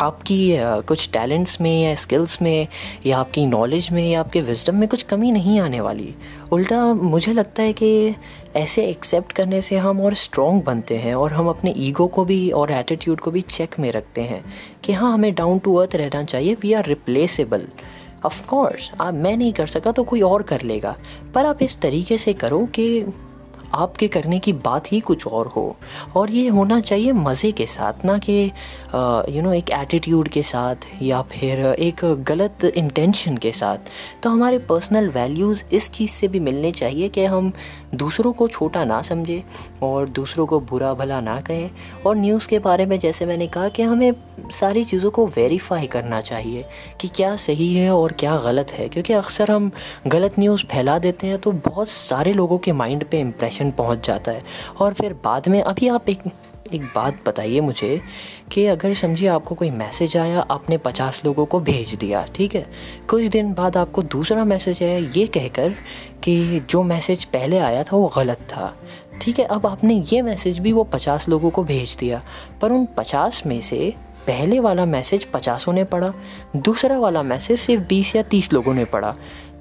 आपकी 0.00 0.56
कुछ 0.86 1.08
टैलेंट्स 1.12 1.60
में 1.60 1.82
या 1.82 1.94
स्किल्स 1.94 2.40
में 2.42 2.66
या 3.06 3.18
आपकी 3.18 3.44
नॉलेज 3.46 3.88
में 3.92 4.02
या 4.10 4.20
आपके 4.20 4.40
विजडम 4.40 4.76
में 4.76 4.88
कुछ 4.88 5.02
कमी 5.02 5.30
नहीं 5.32 5.58
आने 5.60 5.80
वाली। 5.80 6.14
उल्टा 6.52 6.82
मुझे 6.94 7.32
लगता 7.32 7.62
है 7.62 7.72
कि 7.72 8.14
ऐसे 8.56 8.84
एक्सेप्ट 8.86 9.32
करने 9.32 9.60
से 9.62 9.76
हम 9.76 10.00
और 10.00 10.14
स्ट्रॉन्ग 10.14 10.62
बनते 10.64 10.96
हैं 10.96 11.14
और 11.14 11.32
हम 11.32 11.48
अपने 11.48 11.72
ईगो 11.76 12.06
को 12.06 12.24
भी 12.24 12.50
और 12.50 12.70
एटीट्यूड 12.72 13.20
को 13.20 13.30
भी 13.30 13.40
चेक 13.40 13.78
में 13.78 13.90
रखते 13.92 14.20
हैं 14.20 14.44
कि 14.84 14.92
हाँ 14.92 15.12
हमें 15.12 15.34
डाउन 15.34 15.58
टू 15.58 15.74
अर्थ 15.74 15.96
रहना 15.96 16.22
चाहिए। 16.24 16.54
We 16.54 16.72
are 16.72 16.86
replaceable 16.86 17.66
of 18.26 18.46
course 18.46 18.90
आप 19.00 19.14
मैं 19.14 19.36
नहीं 19.36 19.52
कर 19.52 19.66
सका 19.66 19.92
तो 19.92 20.04
कोई 20.04 20.20
और 20.20 20.42
कर 20.42 20.62
लेगा। 20.62 20.96
पर 21.34 21.46
आप 21.46 21.62
इस 21.62 21.80
तरीके 21.80 22.18
से 22.18 22.32
करो 22.34 22.64
कि 22.74 22.86
आपके 23.74 24.08
करने 24.08 24.38
की 24.38 24.52
बात 24.52 24.92
ही 24.92 25.00
कुछ 25.00 25.26
और 25.26 25.46
हो। 25.46 25.76
और 26.16 26.30
ये 26.30 26.48
होना 26.48 26.80
चाहिए 26.80 27.12
मज़े 27.12 27.52
के 27.52 27.66
साथ, 27.66 28.04
ना 28.04 28.18
कि 28.18 28.44
यू 29.36 29.42
नो 29.42 29.52
एक 29.52 29.70
एटीट्यूड 29.70 30.28
के 30.28 30.42
साथ 30.42 30.86
या 31.02 31.22
फिर 31.22 31.64
एक 31.66 32.04
गलत 32.28 32.64
इंटेंशन 32.66 33.36
के 33.36 33.52
साथ। 33.52 33.90
तो 34.22 34.30
हमारे 34.30 34.58
पर्सनल 34.58 35.08
वैल्यूज़ 35.08 35.62
इस 35.72 35.90
चीज़ 35.90 36.10
से 36.10 36.28
भी 36.28 36.40
मिलने 36.40 36.72
चाहिए 36.72 37.08
कि 37.08 37.24
हम 37.24 37.52
दूसरों 37.94 38.32
को 38.32 38.48
छोटा 38.48 38.84
ना 38.84 39.00
समझें 39.02 39.42
और 39.82 40.08
दूसरों 40.10 40.46
को 40.46 40.60
बुरा 40.60 40.92
भला 40.94 41.20
ना 41.20 41.40
कहें। 41.40 41.70
और 42.06 42.16
न्यूज़ 42.16 42.48
के 42.48 42.58
बारे 42.58 42.86
में 42.86 42.98
जैसे 42.98 43.26
मैंने 43.26 43.46
कहा 43.46 43.68
कि 43.68 43.82
हमें 43.82 44.12
सारी 44.52 44.84
चीज़ों 44.84 45.10
को 45.10 45.26
वेरीफाई 45.26 45.86
करना 45.86 46.20
चाहिए 46.20 46.64
कि 47.00 47.08
क्या 47.08 47.34
सही 47.36 47.74
है 47.74 47.90
और 47.90 48.12
क्या 48.12 48.36
गलत 48.36 48.70
है। 48.70 48.88
क्योंकि 48.88 49.12
अक्सर 49.12 49.50
हम 49.50 49.70
गलत 50.06 50.38
न्यूज़ 50.38 50.64
फैला 50.66 50.98
देते 50.98 51.26
हैं 51.26 51.38
तो 51.38 51.52
बहुत 51.66 51.88
सारे 51.88 52.32
लोगों 52.32 52.58
के 52.58 52.72
माइंड 52.72 53.04
पे 53.04 53.20
इम्प्रेशन 53.20 53.55
पहुँच 53.64 54.06
जाता 54.06 54.32
है। 54.32 54.42
और 54.80 54.94
फिर 54.94 55.12
बाद 55.24 55.48
में 55.48 55.62
अभी 55.62 55.88
आप 55.88 56.08
एक 56.08 56.22
एक 56.72 56.82
बात 56.84 57.18
बताइए 57.26 57.60
मुझे 57.60 58.00
कि 58.52 58.64
अगर 58.66 58.94
समझिए 58.94 59.28
आपको 59.28 59.54
कोई 59.54 59.70
मैसेज 59.70 60.16
आया, 60.16 60.40
आपने 60.40 60.76
पचास 60.76 61.20
लोगों 61.24 61.44
को 61.46 61.60
भेज 61.60 61.94
दिया, 61.94 62.24
ठीक 62.34 62.54
है? 62.54 62.66
कुछ 63.08 63.24
दिन 63.24 63.52
बाद 63.54 63.76
आपको 63.76 64.02
दूसरा 64.02 64.44
मैसेज 64.44 64.82
आया, 64.82 64.98
ये 65.16 65.26
कहकर 65.26 65.74
कि 66.22 66.60
जो 66.70 66.82
मैसेज 66.82 67.24
पहले 67.24 67.58
आया 67.58 67.82
था 67.82 67.96
वो 67.96 68.12
गलत 68.16 68.38
था, 68.50 68.74
ठीक 69.22 69.38
है? 69.38 69.44
अब 69.44 69.66
आपने 69.66 70.02
ये 70.12 70.22
मैसेज 70.22 70.58
भी 70.58 70.72
वो 70.72 70.84
पचास 70.84 71.28
लोगों 71.28 71.50
को 71.50 71.64
भेज 71.64 71.96
दिया, 72.00 72.22
पर 72.60 72.72
उन 72.72 72.86
पचास 72.96 73.42
में 73.46 73.60
से 73.60 73.94
पहले 74.26 74.60
वाला 74.60 74.84
मैसेज 74.84 75.24
पचासों 75.24 75.72
ने 75.72 75.84
पढ़ा, 75.84 76.12
दूसरा 76.56 76.98
वाला 76.98 77.22
मैसेज 77.22 77.58
सिर्फ़ 77.60 77.82
बीस 77.82 78.16
या 78.16 78.22
तीस 78.22 78.52
लोगों 78.52 78.74
ने 78.74 78.84
पढ़ा। 78.84 79.14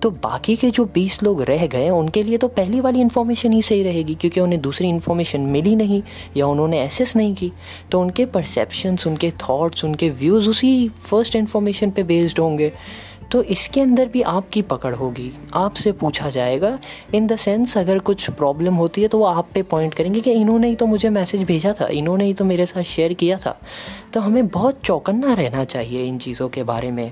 तो 0.06 0.10
बाकी 0.14 0.56
के 0.56 0.70
जो 0.72 0.84
बीस 0.86 1.22
लोग 1.24 1.42
रह 1.42 1.66
गए, 1.68 1.90
उनके 1.90 2.22
लिए 2.24 2.38
तो 2.38 2.48
पहली 2.48 2.80
वाली 2.80 3.00
इन्फॉर्मेशन 3.02 3.52
ही 3.52 3.62
सही 3.62 3.84
रहेगी, 3.84 4.16
क्योंकि 4.16 4.40
उन्हें 4.40 4.60
दूसरी 4.62 4.88
इन्फॉर्मेशन 4.88 5.42
मिली 5.42 5.76
नहीं, 5.76 6.02
या 6.38 6.48
उन्होंने 6.48 6.82
एसेस 6.82 7.16
नहीं 7.16 7.34
की। 7.36 7.52
तो 7.92 8.02
उनके 8.02 8.26
परसेप्शंस 8.26 9.08
उनके 9.08 9.32
थॉट्स 9.42 9.86
उनके 9.86 10.10
व्यूज़ 10.12 10.50
उसी 10.50 10.88
फ़र्स्ट 10.90 11.36
इन्फॉर्मेशन 11.36 11.92
पे 11.92 12.04
बेस्ड 12.04 12.40
होंगे। 12.40 12.72
तो 13.32 13.42
इसके 13.44 13.82
अंदर 13.82 14.08
भी 14.08 14.22
आपकी 14.22 14.62
पकड़ 14.62 14.94
होगी। 14.96 15.32
आपसे 15.54 15.92
पूछा 15.92 16.30
जाएगा 16.30 16.78
इन 17.16 17.28
द 17.28 17.36
सेंस 17.36 17.78
अगर 17.78 18.00
कुछ 18.00 18.30
प्रॉब्लम 18.32 18.76
होती 18.76 19.02
है 19.02 19.08
तो 19.08 19.20
वो 19.20 19.26
आप 19.26 19.50
पे 19.54 19.62
पॉइंट 19.64 19.94
करेंगे 19.94 20.20
कि 20.20 20.32
इन्होंने 20.32 20.68
ही 20.68 20.76
तो 20.76 20.86
मुझे 20.86 21.10
मैसेज 21.10 21.44
भेजा 21.44 21.74
था, 21.82 21.88
इन्होंने 21.88 22.26
ही 22.26 22.34
तो 22.34 22.46
मेरे 22.46 22.66
साथ 22.66 22.84
शेयर 22.84 23.14
किया 23.14 23.38
था। 23.38 23.58
तो 24.14 24.20
हमें 24.20 24.48
बहुत 24.48 24.80
चौकन्ना 24.84 25.34
रहना 25.34 25.64
चाहिए 25.64 26.06
इन 26.06 26.18
चीज़ों 26.18 26.50
के 26.50 26.64
बारे 26.64 26.92
में। 26.92 27.12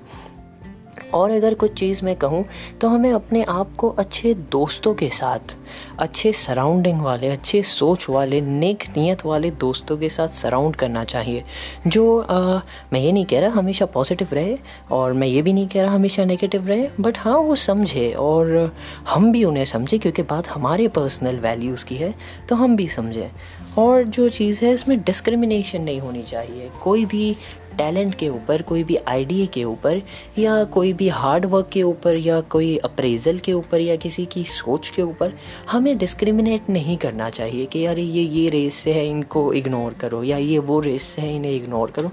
और 1.13 1.31
अगर 1.31 1.53
कुछ 1.53 1.73
चीज़ 1.73 2.03
मैं 2.05 2.15
कहूँ 2.15 2.43
तो 2.81 2.87
हमें 2.87 3.11
अपने 3.13 3.43
आप 3.43 3.75
को 3.77 3.89
अच्छे 3.89 4.33
दोस्तों 4.51 4.93
के 4.93 5.09
साथ 5.09 5.55
अच्छे 5.99 6.31
सराउंडिंग 6.33 7.01
वाले 7.01 7.27
अच्छे 7.27 7.61
सोच 7.63 8.05
वाले 8.09 8.41
नेक 8.41 8.83
नीयत 8.97 9.25
वाले 9.25 9.51
दोस्तों 9.59 9.97
के 9.97 10.09
साथ 10.09 10.27
सराउंड 10.27 10.75
करना 10.75 11.03
चाहिए। 11.03 11.43
जो 11.87 12.19
आ, 12.19 12.61
मैं 12.93 12.99
ये 12.99 13.11
नहीं 13.11 13.25
कह 13.25 13.39
रहा 13.39 13.51
हमेशा 13.51 13.85
पॉजिटिव 13.85 14.27
रहे 14.33 14.57
और 14.91 15.13
मैं 15.13 15.27
ये 15.27 15.41
भी 15.41 15.53
नहीं 15.53 15.67
कह 15.67 15.81
रहा 15.81 15.95
हमेशा 15.95 16.25
नेगेटिव 16.25 16.67
रहे 16.67 16.87
बट 16.99 17.17
हाँ 17.17 17.37
वो 17.37 17.55
समझे 17.55 18.11
और 18.11 18.71
हम 19.09 19.31
भी 19.31 19.43
उन्हें 19.43 19.65
समझे 19.65 19.97
क्योंकि 19.97 20.21
बात 20.21 20.47
हमारे 20.47 20.87
पर्सनल 20.87 21.39
वैल्यूज़ 21.39 21.85
की 21.85 21.95
है 21.95 22.13
तो 22.49 22.55
हम 22.55 22.75
भी 22.75 22.87
समझें। 22.87 23.29
और 23.77 24.03
जो 24.05 24.27
चीज़ 24.29 24.63
है 24.65 24.71
इसमें 24.73 24.99
डिस्क्रिमिनेशन 25.03 25.81
नहीं 25.81 25.99
होनी 25.99 26.21
चाहिए। 26.23 26.69
कोई 26.83 27.05
भी 27.05 27.35
टैलेंट 27.77 28.15
के 28.15 28.29
ऊपर, 28.29 28.61
कोई 28.61 28.83
भी 28.83 28.95
आइडिया 28.95 29.45
के 29.45 29.63
ऊपर, 29.63 30.01
या 30.39 30.63
कोई 30.63 30.93
भी 30.93 31.07
हार्ड 31.09 31.45
वर्क 31.45 31.69
के 31.73 31.83
ऊपर, 31.83 32.15
या 32.15 32.41
कोई 32.41 32.77
अप्रेजल 32.77 33.39
के 33.39 33.53
ऊपर, 33.53 33.81
या 33.81 33.95
किसी 33.95 34.25
की 34.25 34.43
सोच 34.43 34.89
के 34.89 35.01
ऊपर, 35.01 35.33
हमें 35.69 35.97
डिस्क्रिमिनेट 35.97 36.69
नहीं 36.69 36.97
करना 36.97 37.29
चाहिए 37.29 37.65
कि 37.65 37.85
यार 37.85 37.99
ये 37.99 38.23
ये 38.23 38.49
रेस 38.49 38.73
से 38.73 38.93
है, 38.93 39.05
इनको 39.07 39.53
इग्नोर 39.53 39.93
करो, 39.93 40.23
या 40.23 40.37
ये 40.37 40.59
वो 40.59 40.79
रेस 40.79 41.03
से 41.03 41.21
है, 41.21 41.35
इन्हें 41.35 41.51
इग्नोर 41.51 41.91
करो। 41.91 42.11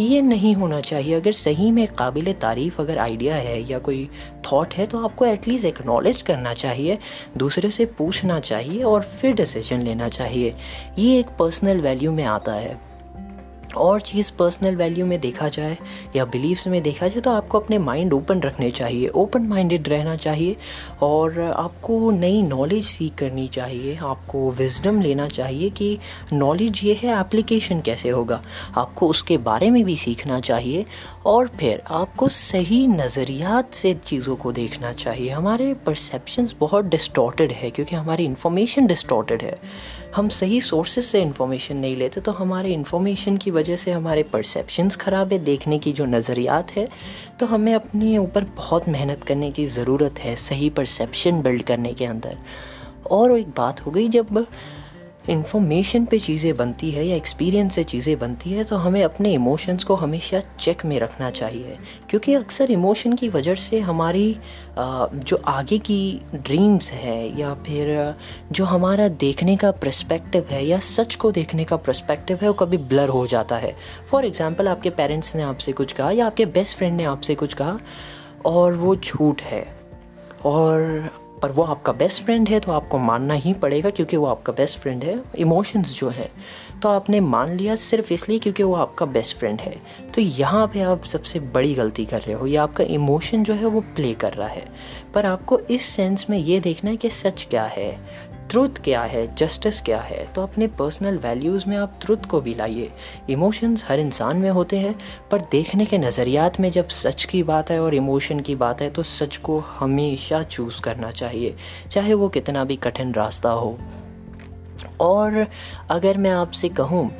ये 0.00 0.20
नहीं 0.22 0.54
होना 0.54 0.80
चाहिए। 0.80 1.14
अगर 1.14 1.32
सही 1.32 1.70
में 1.70 1.86
काबिल 1.86 2.32
तारीफ़ 2.32 2.80
अगर 2.82 2.98
आइडिया 2.98 3.36
है, 3.36 3.70
या 3.70 3.78
कोई 3.78 4.08
थाट 4.46 4.74
है 4.74 4.86
तो 4.86 5.04
आपको 5.04 5.26
एटलीस्ट 5.26 5.64
एक्नॉलेज 5.64 6.22
करना 6.22 6.54
चाहिए, 6.54 6.98
दूसरे 7.36 7.70
से 7.70 7.84
पूछना 7.84 8.40
चाहिए, 8.40 8.82
और 8.82 9.02
फिर 9.02 9.34
डिसीज़न 9.34 9.82
लेना 9.82 10.08
चाहिए। 10.08 10.54
ये 10.98 11.18
एक 11.18 11.26
पर्सनल 11.38 11.80
वैल्यू 11.80 12.12
में 12.12 12.24
आता 12.24 12.52
है। 12.52 12.89
और 13.76 14.00
चीज़ 14.00 14.30
पर्सनल 14.38 14.76
वैल्यू 14.76 15.06
में 15.06 15.18
देखा 15.20 15.48
जाए 15.48 15.76
या 16.16 16.24
बिलीव्स 16.26 16.66
में 16.66 16.80
देखा 16.82 17.08
जाए 17.08 17.20
तो 17.20 17.30
आपको 17.30 17.58
अपने 17.60 17.78
माइंड 17.80 18.12
ओपन 18.12 18.40
रखने 18.40 18.70
चाहिए 18.70 19.08
ओपन 19.14 19.46
माइंडेड 19.46 19.88
रहना 19.88 20.16
चाहिए 20.16 20.56
और 21.02 21.40
आपको 21.40 22.10
नई 22.10 22.42
नॉलेज 22.42 22.84
सीख 22.86 23.14
करनी 23.18 23.46
चाहिए, 23.48 23.96
आपको 23.96 24.50
विजडम 24.50 25.00
लेना 25.00 25.28
चाहिए 25.28 25.70
कि 25.70 25.98
नॉलेज 26.32 26.80
ये 26.84 26.94
है 26.94 27.18
एप्लीकेशन 27.20 27.80
कैसे 27.80 28.08
होगा। 28.08 28.42
आपको 28.76 29.08
उसके 29.08 29.38
बारे 29.40 29.70
में 29.70 29.84
भी 29.84 29.96
सीखना 29.96 30.40
चाहिए 30.40 30.84
और 31.26 31.48
फिर 31.50 31.82
आपको 31.90 32.28
सही 32.28 32.86
नज़रियात 32.86 33.74
से 33.74 33.94
चीज़ों 34.04 34.36
को 34.36 34.52
देखना 34.52 34.92
चाहिए। 34.94 35.30
हमारे 35.30 35.72
परसेप्शंस 35.86 36.54
बहुत 36.60 36.84
डिस्टॉर्टेड 36.86 37.52
है, 37.52 37.70
क्योंकि 37.70 37.96
हमारी 37.96 38.24
इन्फॉर्मेशन 38.24 38.86
डिस्टॉर्टेड 38.86 39.42
है। 39.42 39.58
हम 40.16 40.28
सही 40.28 40.60
सोर्सेज 40.60 41.04
से 41.04 41.20
इन्फॉर्मेशन 41.22 41.76
नहीं 41.76 41.96
लेते 41.96 42.20
तो 42.20 42.32
हमारे 42.32 42.72
इन्फॉर्मेशन 42.74 43.36
की 43.36 43.50
वजह 43.50 43.76
से 43.76 43.90
हमारे 43.92 44.22
परसेप्शंस 44.22 44.96
ख़राब 44.96 45.32
है, 45.32 45.38
देखने 45.38 45.78
की 45.78 45.92
जो 45.92 46.04
नज़रियात 46.06 46.70
है 46.72 46.88
तो 47.40 47.46
हमें 47.46 47.72
अपने 47.74 48.16
ऊपर 48.18 48.44
बहुत 48.56 48.88
मेहनत 48.88 49.24
करने 49.24 49.50
की 49.50 49.66
ज़रूरत 49.68 50.18
है, 50.18 50.34
सही 50.38 50.70
परसेप्शन 50.70 51.40
बिल्ड 51.42 51.62
करने 51.62 51.92
के 51.94 52.04
अंदर। 52.04 52.36
और 53.10 53.38
एक 53.38 53.50
बात 53.56 53.86
हो 53.86 53.90
गई, 53.90 54.08
जब 54.08 54.46
इन्फॉर्मेशन 55.30 56.04
पे 56.04 56.18
चीज़ें 56.18 56.56
बनती 56.56 56.90
है 56.90 57.06
या 57.06 57.16
एक्सपीरियंस 57.16 57.74
से 57.74 57.84
चीज़ें 57.84 58.18
बनती 58.18 58.50
है 58.50 58.64
तो 58.64 58.76
हमें 58.76 59.02
अपने 59.04 59.32
इमोशंस 59.34 59.84
को 59.84 59.94
हमेशा 59.94 60.40
चेक 60.60 60.84
में 60.84 60.98
रखना 61.00 61.30
चाहिए। 61.30 61.76
क्योंकि 62.10 62.34
अक्सर 62.34 62.70
इमोशन 62.70 63.12
की 63.12 63.28
वजह 63.28 63.54
से 63.56 63.80
हमारी 63.80 64.36
जो 64.78 65.40
आगे 65.48 65.78
की 65.80 66.20
ड्रीम्स 66.36 66.90
है 66.92 67.40
या 67.40 67.54
फिर, 67.66 68.14
जो 68.52 68.64
हमारा 68.64 69.08
देखने 69.08 69.56
का 69.56 69.70
प्रस्पेक्टिव 69.72 70.46
है 70.50 70.64
या 70.66 70.78
सच 70.78 71.14
को 71.14 71.30
देखने 71.32 71.64
का 71.64 71.76
प्रस्पेक्टिव 71.78 72.38
है, 72.42 72.48
वो 72.48 72.54
कभी 72.54 72.76
ब्लर 72.78 73.08
हो 73.08 73.26
जाता 73.26 73.56
है। 73.56 73.74
फॉर 74.10 74.24
एग्ज़ाम्पल 74.24 74.68
आपके 74.68 74.90
पेरेंट्स 74.92 75.34
ने 75.36 75.42
आपसे 75.42 75.72
कुछ 75.72 75.92
कहा 75.92 76.10
या 76.10 76.26
आपके 76.26 76.46
बेस्ट 76.48 76.76
फ्रेंड 76.76 76.96
ने 76.96 77.04
आपसे 77.06 77.34
कुछ 77.34 77.54
कहा 77.54 77.78
और 78.46 78.74
वो 78.74 78.96
झूठ 78.96 79.42
है। 79.42 79.66
और 80.44 81.10
पर 81.42 81.52
वो 81.52 81.62
आपका 81.62 81.92
बेस्ट 81.92 82.22
फ्रेंड 82.24 82.48
है 82.48 82.60
तो 82.60 82.72
आपको 82.72 82.98
मानना 82.98 83.34
ही 83.34 83.52
पड़ेगा 83.52 83.90
क्योंकि 83.90 84.16
वो 84.16 84.26
आपका 84.26 84.52
बेस्ट 84.52 84.78
फ्रेंड 84.78 85.04
है। 85.04 85.18
इमोशंस 85.38 85.94
जो 85.96 86.08
है 86.10 86.30
तो 86.82 86.88
आपने 86.88 87.20
मान 87.20 87.56
लिया 87.56 87.74
सिर्फ़ 87.76 88.12
इसलिए 88.12 88.38
क्योंकि 88.38 88.62
वो 88.62 88.74
आपका 88.74 89.06
बेस्ट 89.06 89.36
फ्रेंड 89.36 89.60
है। 89.60 89.74
तो 90.14 90.20
यहाँ 90.20 90.66
पे 90.66 90.80
आप 90.80 91.04
सबसे 91.04 91.40
बड़ी 91.40 91.74
गलती 91.74 92.04
कर 92.04 92.18
रहे 92.18 92.34
हो। 92.34 92.46
या 92.46 92.62
आपका 92.62 92.84
इमोशन 92.84 93.44
जो 93.44 93.54
है, 93.54 93.64
वो 93.64 93.80
प्ले 93.80 94.12
कर 94.14 94.32
रहा 94.32 94.48
है। 94.48 94.64
पर 95.14 95.26
आपको 95.26 95.58
इस 95.60 95.86
सेंस 95.86 96.26
में 96.30 96.38
ये 96.38 96.60
देखना 96.60 96.90
है 96.90 96.96
कि 96.96 97.10
सच 97.10 97.46
क्या 97.50 97.64
है। 97.64 97.90
ट्रुथ 98.50 98.78
क्या 98.84 99.02
है 99.02 99.26
जस्टिस 99.34 99.80
क्या 99.80 100.00
है 100.00 100.24
तो 100.34 100.42
अपने 100.42 100.66
पर्सनल 100.78 101.18
वैल्यूज़ 101.18 101.68
में 101.68 101.76
आप 101.76 101.98
ट्रुथ 102.00 102.24
को 102.30 102.40
भी 102.40 102.54
लाइए 102.54 102.90
इमोशंस 103.30 103.84
हर 103.88 104.00
इंसान 104.00 104.36
में 104.36 104.48
होते 104.50 104.78
हैं 104.78 104.94
पर 105.30 105.40
देखने 105.52 105.84
के 105.84 105.98
नज़रियात 105.98 106.58
में 106.60 106.70
जब 106.70 106.88
सच 106.88 107.24
की 107.24 107.42
बात 107.42 107.70
है 107.70 107.80
और 107.80 107.94
इमोशन 107.94 108.40
की 108.40 108.54
बात 108.54 108.82
है 108.82 108.90
तो 108.90 109.02
सच 109.02 109.36
को 109.36 109.58
हमेशा 109.78 110.42
चूज़ 110.42 110.80
करना 110.82 111.10
चाहिए 111.10 111.54
चाहे 111.90 112.14
वो 112.14 112.28
कितना 112.28 112.64
भी 112.64 112.76
कठिन 112.76 113.12
रास्ता 113.14 113.50
हो 113.50 113.78
और 115.00 115.46
अगर 115.90 116.18
मैं 116.18 116.30
आपसे 116.30 116.68
कहूँ 116.68 117.10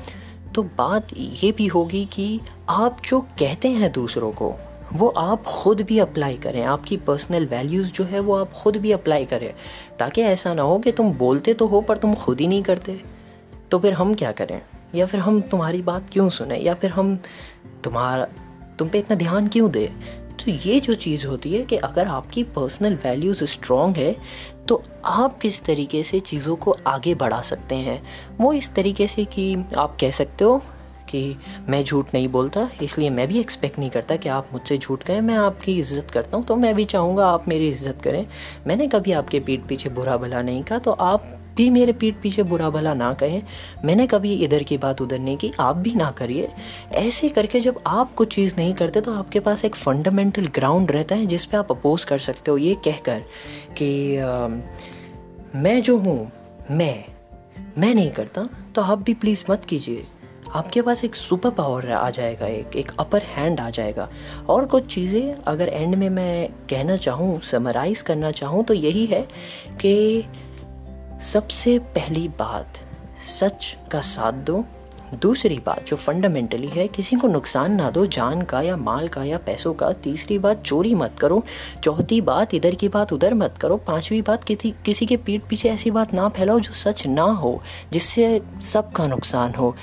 तो 0.55 0.63
बात 0.79 1.15
ये 1.15 1.53
भी 1.53 1.67
होगी 1.67 2.05
कि 2.13 2.41
आप 2.71 2.97
जो 3.05 3.21
कहते 3.39 3.69
हैं 3.69 3.93
दूसरों 3.93 4.33
को 4.33 4.55
वो 4.93 5.09
आप 5.09 5.45
खुद 5.45 5.81
भी 5.81 5.99
अप्लाई 5.99 6.35
करें। 6.35 6.65
आपकी 6.65 6.97
पर्सनल 6.97 7.47
वैल्यूज़ 7.47 7.93
जो 7.93 8.05
है 8.05 8.21
वो 8.21 8.37
आप 8.37 8.53
खुद 8.53 8.77
भी 8.77 8.93
अप्लाई 8.93 9.25
करें। 9.25 9.55
ताकि 9.99 10.23
ऐसा 10.23 10.55
ना 10.55 10.63
हो 10.63 10.79
कि 10.79 10.93
तुम 10.93 11.13
बोलते 11.13 11.55
तो 11.55 11.67
हो 11.67 11.81
पर 11.81 11.97
तुम 11.97 12.15
खुद 12.15 12.41
ही 12.41 12.47
नहीं 12.47 12.63
करते। 12.63 13.01
तो 13.71 13.79
फिर 13.79 13.93
हम 13.93 14.15
क्या 14.15 14.33
करें? 14.33 14.63
या 14.95 15.07
फिर 15.07 15.21
हम 15.21 15.41
तुम्हारी 15.41 15.83
बात 15.83 16.07
क्यों 16.13 16.31
सुने? 16.31 16.57
या 16.57 16.75
फिर 16.75 16.91
हम 16.91 17.19
तुम्हारा 17.85 18.27
तुम 18.79 18.89
पे 18.89 18.99
इतना 18.99 19.17
ध्यान 19.17 19.49
क्यों 19.49 19.71
दे? 19.71 19.93
तो 20.41 20.51
ये 20.51 20.81
जो 20.81 20.95
चीज़ 20.95 21.27
होती 21.27 21.53
है 21.53 21.65
कि 21.65 21.77
अगर 21.77 22.07
आपकी 22.07 22.45
पर्सनल 22.45 22.95
वैल्यूज़ 22.95 23.45
स्ट्रॉन्ग 23.45 23.97
है 23.97 24.17
तो 24.69 24.83
आप 25.05 25.39
किस 25.39 25.65
तरीके 25.65 26.03
से 26.03 26.21
चीज़ों 26.21 26.57
को 26.57 26.77
आगे 26.87 27.15
बढ़ा 27.15 27.41
सकते 27.41 27.75
हैं? 27.75 28.03
वो 28.39 28.53
इस 28.53 28.75
तरीके 28.75 29.07
से 29.07 29.25
कि 29.25 29.57
आप 29.77 29.97
कह 30.01 30.11
सकते 30.11 30.45
हो 30.45 30.63
कि 31.11 31.37
मैं 31.69 31.83
झूठ 31.85 32.15
नहीं 32.15 32.29
बोलता 32.29 32.69
इसलिए 32.83 33.11
मैं 33.11 33.27
भी 33.29 33.41
एक्सपेक्ट 33.41 33.79
नहीं 33.79 33.91
करता 33.91 34.17
कि 34.17 34.29
आप 34.29 34.49
मुझसे 34.53 34.79
झूठ 34.79 35.03
कहें। 35.03 35.21
मैं 35.21 35.37
आपकी 35.37 35.79
इज़्ज़त 35.79 36.11
करता 36.11 36.37
हूँ 36.37 36.45
तो 36.47 36.57
मैं 36.57 36.75
भी 36.75 36.85
चाहूँगा 36.87 37.27
आप 37.27 37.49
मेरी 37.49 37.69
इज़्ज़त 37.69 38.03
करें। 38.05 38.25
मैंने 38.67 38.89
कभी 38.89 39.13
आपके 39.13 39.41
पीठ 39.41 39.67
पीछे 39.69 39.89
बुरा 39.91 40.17
भला 40.17 40.43
नहीं 40.43 40.63
कहा 40.63 40.79
तो 40.79 40.91
आप 40.93 41.37
भी 41.57 41.69
मेरे 41.71 41.93
पीठ 41.93 42.15
पीछे 42.23 42.43
बुरा 42.43 42.69
भला 42.71 42.93
ना 42.95 43.13
कहें। 43.15 43.43
मैंने 43.85 44.07
कभी 44.07 44.33
इधर 44.35 44.63
की 44.63 44.77
बात 44.79 45.01
उधर 45.03 45.19
नहीं 45.19 45.37
की 45.37 45.51
आप 45.61 45.77
भी 45.77 45.95
ना 45.95 46.11
करिए। 46.19 46.49
ऐसे 46.97 47.29
करके 47.29 47.61
जब 47.61 47.81
आप 47.87 48.15
कुछ 48.15 48.35
चीज़ 48.35 48.55
नहीं 48.57 48.75
करते 48.75 49.01
तो 49.01 49.15
आपके 49.15 49.41
पास 49.41 49.65
एक 49.65 49.75
फंडामेंटल 49.77 50.47
ग्राउंड 50.55 50.91
रहता 50.91 51.15
है 51.15 51.27
जिस 51.27 51.45
पे 51.45 51.57
आप 51.57 51.73
अपोज 51.73 52.05
कर 52.05 52.19
सकते 52.21 52.51
हो। 52.51 52.57
ये 52.59 52.75
कहकर 52.85 53.23
कि 53.79 54.17
आ, 54.17 54.49
मैं 55.57 55.81
जो 55.83 55.97
हूँ 55.99 56.31
मैं 56.71 57.05
मैं 57.79 57.95
नहीं 57.95 58.11
करता 58.11 58.49
तो 58.75 58.83
आप 58.83 58.99
भी 58.99 59.15
प्लीज़ 59.15 59.45
मत 59.51 59.65
कीजिए। 59.65 60.07
आपके 60.55 60.83
पास 60.83 61.05
एक 61.05 61.15
सुपर 61.15 61.51
पावर 61.51 61.91
आ 61.91 62.09
जाएगा, 62.11 62.47
एक 62.47 62.77
एक 62.77 62.93
अपर 63.01 63.23
हैंड 63.27 63.61
आ 63.61 63.69
जाएगा। 63.71 64.09
और 64.49 64.67
कुछ 64.67 64.87
चीज़ें 64.87 65.35
अगर 65.47 65.69
एंड 65.69 65.95
में 65.95 66.09
मैं 66.09 66.49
कहना 66.71 66.97
चाहूँ 66.97 67.41
समराइज़ 67.41 68.03
करना 68.05 68.31
चाहूँ 68.31 68.65
तो 68.65 68.75
यही 68.75 69.07
है 69.07 69.23
कि 69.81 70.25
सबसे 71.33 71.79
पहली 71.95 72.29
बात, 72.39 72.81
सच 73.31 73.77
का 73.93 74.01
साथ 74.01 74.33
दो। 74.33 74.65
दूसरी 75.13 75.59
बात, 75.59 75.85
जो 75.87 75.97
फंडामेंटली 75.97 76.67
है, 76.67 76.87
किसी 76.89 77.17
को 77.17 77.29
नुकसान 77.29 77.73
ना 77.73 77.91
दो, 77.91 78.05
जान 78.07 78.43
का 78.43 78.61
या 78.63 78.77
माल 78.77 79.09
का 79.09 79.23
या 79.25 79.39
पैसों 79.39 79.73
का। 79.75 79.91
तीसरी 79.93 80.39
बात, 80.39 80.63
चोरी 80.63 80.95
मत 80.95 81.17
करो। 81.21 81.43
चौथी 81.85 82.21
बात, 82.21 82.55
इधर 82.55 82.75
की 82.75 82.89
बात, 82.89 83.13
उधर 83.13 83.35
मत 83.35 83.59
करो। 83.61 83.77
पांचवी 83.77 84.21
बात, 84.23 84.45
किसी 84.45 84.71
किसी 84.85 85.07
के 85.07 85.17
पीठ 85.17 85.43
पीछे 85.49 85.69
ऐसी 85.69 85.91
बात 85.91 86.15
ना 86.15 86.29
फैलाओ 86.29 86.61
जो 86.61 86.75
सच 86.75 87.07
ना 87.07 87.23
हो, 87.23 87.61
जिससे 87.93 88.41
सबका 88.63 89.07
नुकसान 89.07 89.55
हो। 89.55 89.75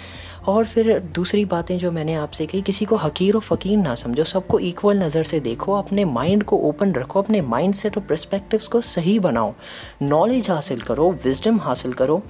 और 0.47 0.65
फिर 0.65 0.99
दूसरी 1.15 1.43
बातें 1.45 1.77
जो 1.77 1.91
मैंने 1.91 2.13
आपसे 2.13 2.45
कही, 2.45 2.61
किसी 2.61 2.85
को 2.85 2.95
हकीर 2.95 3.35
और 3.35 3.41
फ़कीर 3.41 3.77
ना 3.77 3.95
समझो, 3.95 4.23
सबको 4.23 4.59
इक्वल 4.59 5.03
नज़र 5.03 5.23
से 5.23 5.39
देखो, 5.39 5.73
अपने 5.73 6.05
माइंड 6.05 6.43
को 6.43 6.57
ओपन 6.57 6.93
रखो, 6.93 7.21
अपने 7.21 7.41
माइंड 7.41 7.73
सेट 7.75 7.97
और 7.97 8.03
परस्पेक्टिव्स 8.03 8.67
को 8.67 8.81
सही 8.81 9.17
बनाओ 9.19 9.53
नॉलेज 10.01 10.49
हासिल 10.49 10.81
करो 10.81 11.11
विजडम 11.25 11.59
हासिल 11.59 11.93
करो 11.93 12.21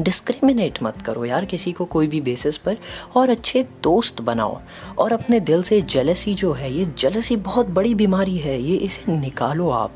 डिस्क्रिमिनेट 0.00 0.82
मत 0.82 1.00
करो 1.02 1.24
यार 1.24 1.44
किसी 1.44 1.72
को 1.72 1.84
कोई 1.84 2.06
भी 2.06 2.20
बेसिस 2.20 2.56
पर, 2.58 2.76
और 3.16 3.30
अच्छे 3.30 3.62
दोस्त 3.82 4.20
बनाओ, 4.20 4.60
और 4.98 5.12
अपने 5.12 5.40
दिल 5.40 5.62
से 5.62 5.80
जेलसी 5.80 6.34
जो 6.34 6.52
है, 6.52 6.72
ये 6.72 6.84
जेलसी 6.98 7.36
बहुत 7.36 7.66
बड़ी 7.66 7.94
बीमारी 7.94 8.36
है, 8.38 8.60
ये 8.62 8.76
इसे 8.76 9.12
निकालो 9.12 9.68
आप। 9.70 9.94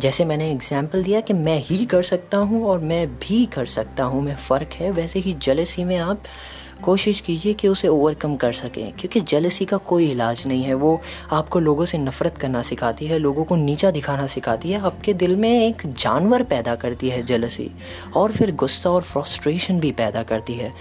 जैसे 0.00 0.24
मैंने 0.24 0.50
एग्ज़ाम्पल 0.50 1.02
दिया 1.02 1.20
कि 1.20 1.32
मैं 1.32 1.58
ही 1.58 1.84
कर 1.86 2.02
सकता 2.02 2.38
हूँ 2.38 2.64
और 2.66 2.78
मैं 2.80 3.06
भी 3.18 3.44
कर 3.46 3.66
सकता 3.66 4.04
हूँ, 4.04 4.22
में 4.22 4.34
फ़र्क 4.38 4.72
है। 4.72 4.90
वैसे 4.90 5.18
ही 5.18 5.32
जेलसी 5.34 5.84
में 5.84 5.96
आप 5.98 6.22
कोशिश 6.82 7.20
कीजिए 7.20 7.52
कि 7.54 7.68
उसे 7.68 7.88
ओवरकम 7.88 8.36
कर 8.36 8.52
सकें, 8.52 8.92
क्योंकि 8.92 9.20
जेलसी 9.20 9.64
का 9.64 9.76
कोई 9.76 10.10
इलाज 10.10 10.46
नहीं 10.46 10.62
है। 10.62 10.74
वो 10.74 11.00
आपको 11.32 11.60
लोगों 11.60 11.84
से 11.84 11.98
नफ़रत 11.98 12.38
करना 12.38 12.62
सिखाती 12.62 13.06
है, 13.06 13.18
लोगों 13.18 13.44
को 13.44 13.56
नीचा 13.56 13.90
दिखाना 13.90 14.26
सिखाती 14.26 14.70
है। 14.70 14.80
आपके 14.80 15.14
दिल 15.14 15.36
में 15.36 15.50
एक 15.50 15.82
जानवर 15.86 16.42
पैदा 16.42 16.74
करती 16.74 17.08
है 17.08 17.22
जेलसी 17.22 17.70
और 18.16 18.32
फिर 18.32 18.54
गुस्सा 18.54 18.90
और 18.90 19.02
फ्रस्ट्रेशन 19.02 19.80
भी 19.80 19.92
पैदा 19.92 20.22
करती 20.22 20.54
है। 20.54 20.72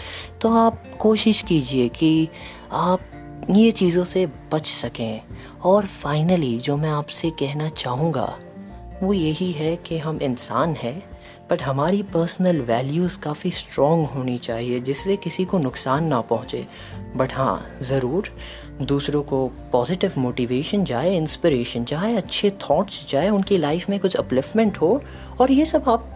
तो 0.42 0.58
आप 0.58 0.84
कोशिश 1.00 1.42
कीजिए 1.42 1.90
कि 1.90 2.28
आप 2.72 3.46
ये 3.50 3.72
चीज़ों 3.72 4.04
से 4.04 4.26
बच 4.54 4.66
सकें। 4.66 5.22
और 5.66 5.86
फाइनली 5.86 6.58
जो 6.58 6.78
मैं 6.78 6.90
आपसे 6.90 7.30
कहना 7.30 7.70
चाहूँगा 7.70 8.38
वो 9.04 9.14
यही 9.14 9.52
है 9.52 9.76
कि 9.76 9.98
हम 9.98 10.20
इंसान 10.22 10.74
हैं 10.76 11.04
बट 11.50 11.62
हमारी 11.62 12.02
पर्सनल 12.04 12.60
वैल्यूज़ 12.62 13.20
काफ़ी 13.20 13.52
स्ट्रॉन्ग 13.52 14.08
होनी 14.08 14.38
चाहिए, 14.38 14.80
जिससे 14.80 15.16
किसी 15.18 15.46
को 15.46 15.58
नुकसान 15.58 16.04
ना 16.04 16.22
पहुँचे। 16.22 16.66
बट 17.16 17.34
हाँ 17.34 17.76
ज़रूर, 17.82 18.30
दूसरों 18.82 19.24
को 19.24 19.48
पॉजिटिव 19.72 20.14
मोटिवेशन 20.18 20.84
जाए 20.84 21.16
इंस्पिरेशन 21.16 21.86
जाए, 21.86 22.16
अच्छे 22.16 22.52
थॉट्स 22.52 23.06
जाए, 23.10 23.30
उनकी 23.30 23.58
लाइफ 23.58 23.90
में 23.90 24.00
कुछ 24.00 24.16
अपलिफ्टमेंट 24.16 24.78
हो, 24.78 25.02
और 25.42 25.52
ये 25.52 25.66
सब 25.66 25.90
आप 25.90 26.16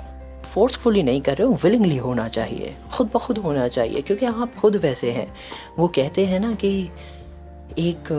फोर्सफुली 0.54 1.04
नहीं 1.04 1.22
कर 1.22 1.38
रहे 1.38 1.48
हो 1.48 1.58
विलिंगली 1.64 1.98
होना 1.98 2.28
चाहिए, 2.28 2.76
खुद 2.94 3.10
ब 3.16 3.20
खुद 3.20 3.38
होना 3.38 3.68
चाहिए, 3.68 4.02
क्योंकि 4.02 4.26
आप 4.26 4.56
खुद 4.56 4.76
वैसे 4.76 5.12
हैं। 5.12 5.34
वो 5.78 5.88
कहते 5.88 6.26
हैं 6.26 6.40
ना 6.40 6.54
कि 6.56 6.90
एक 7.80 8.10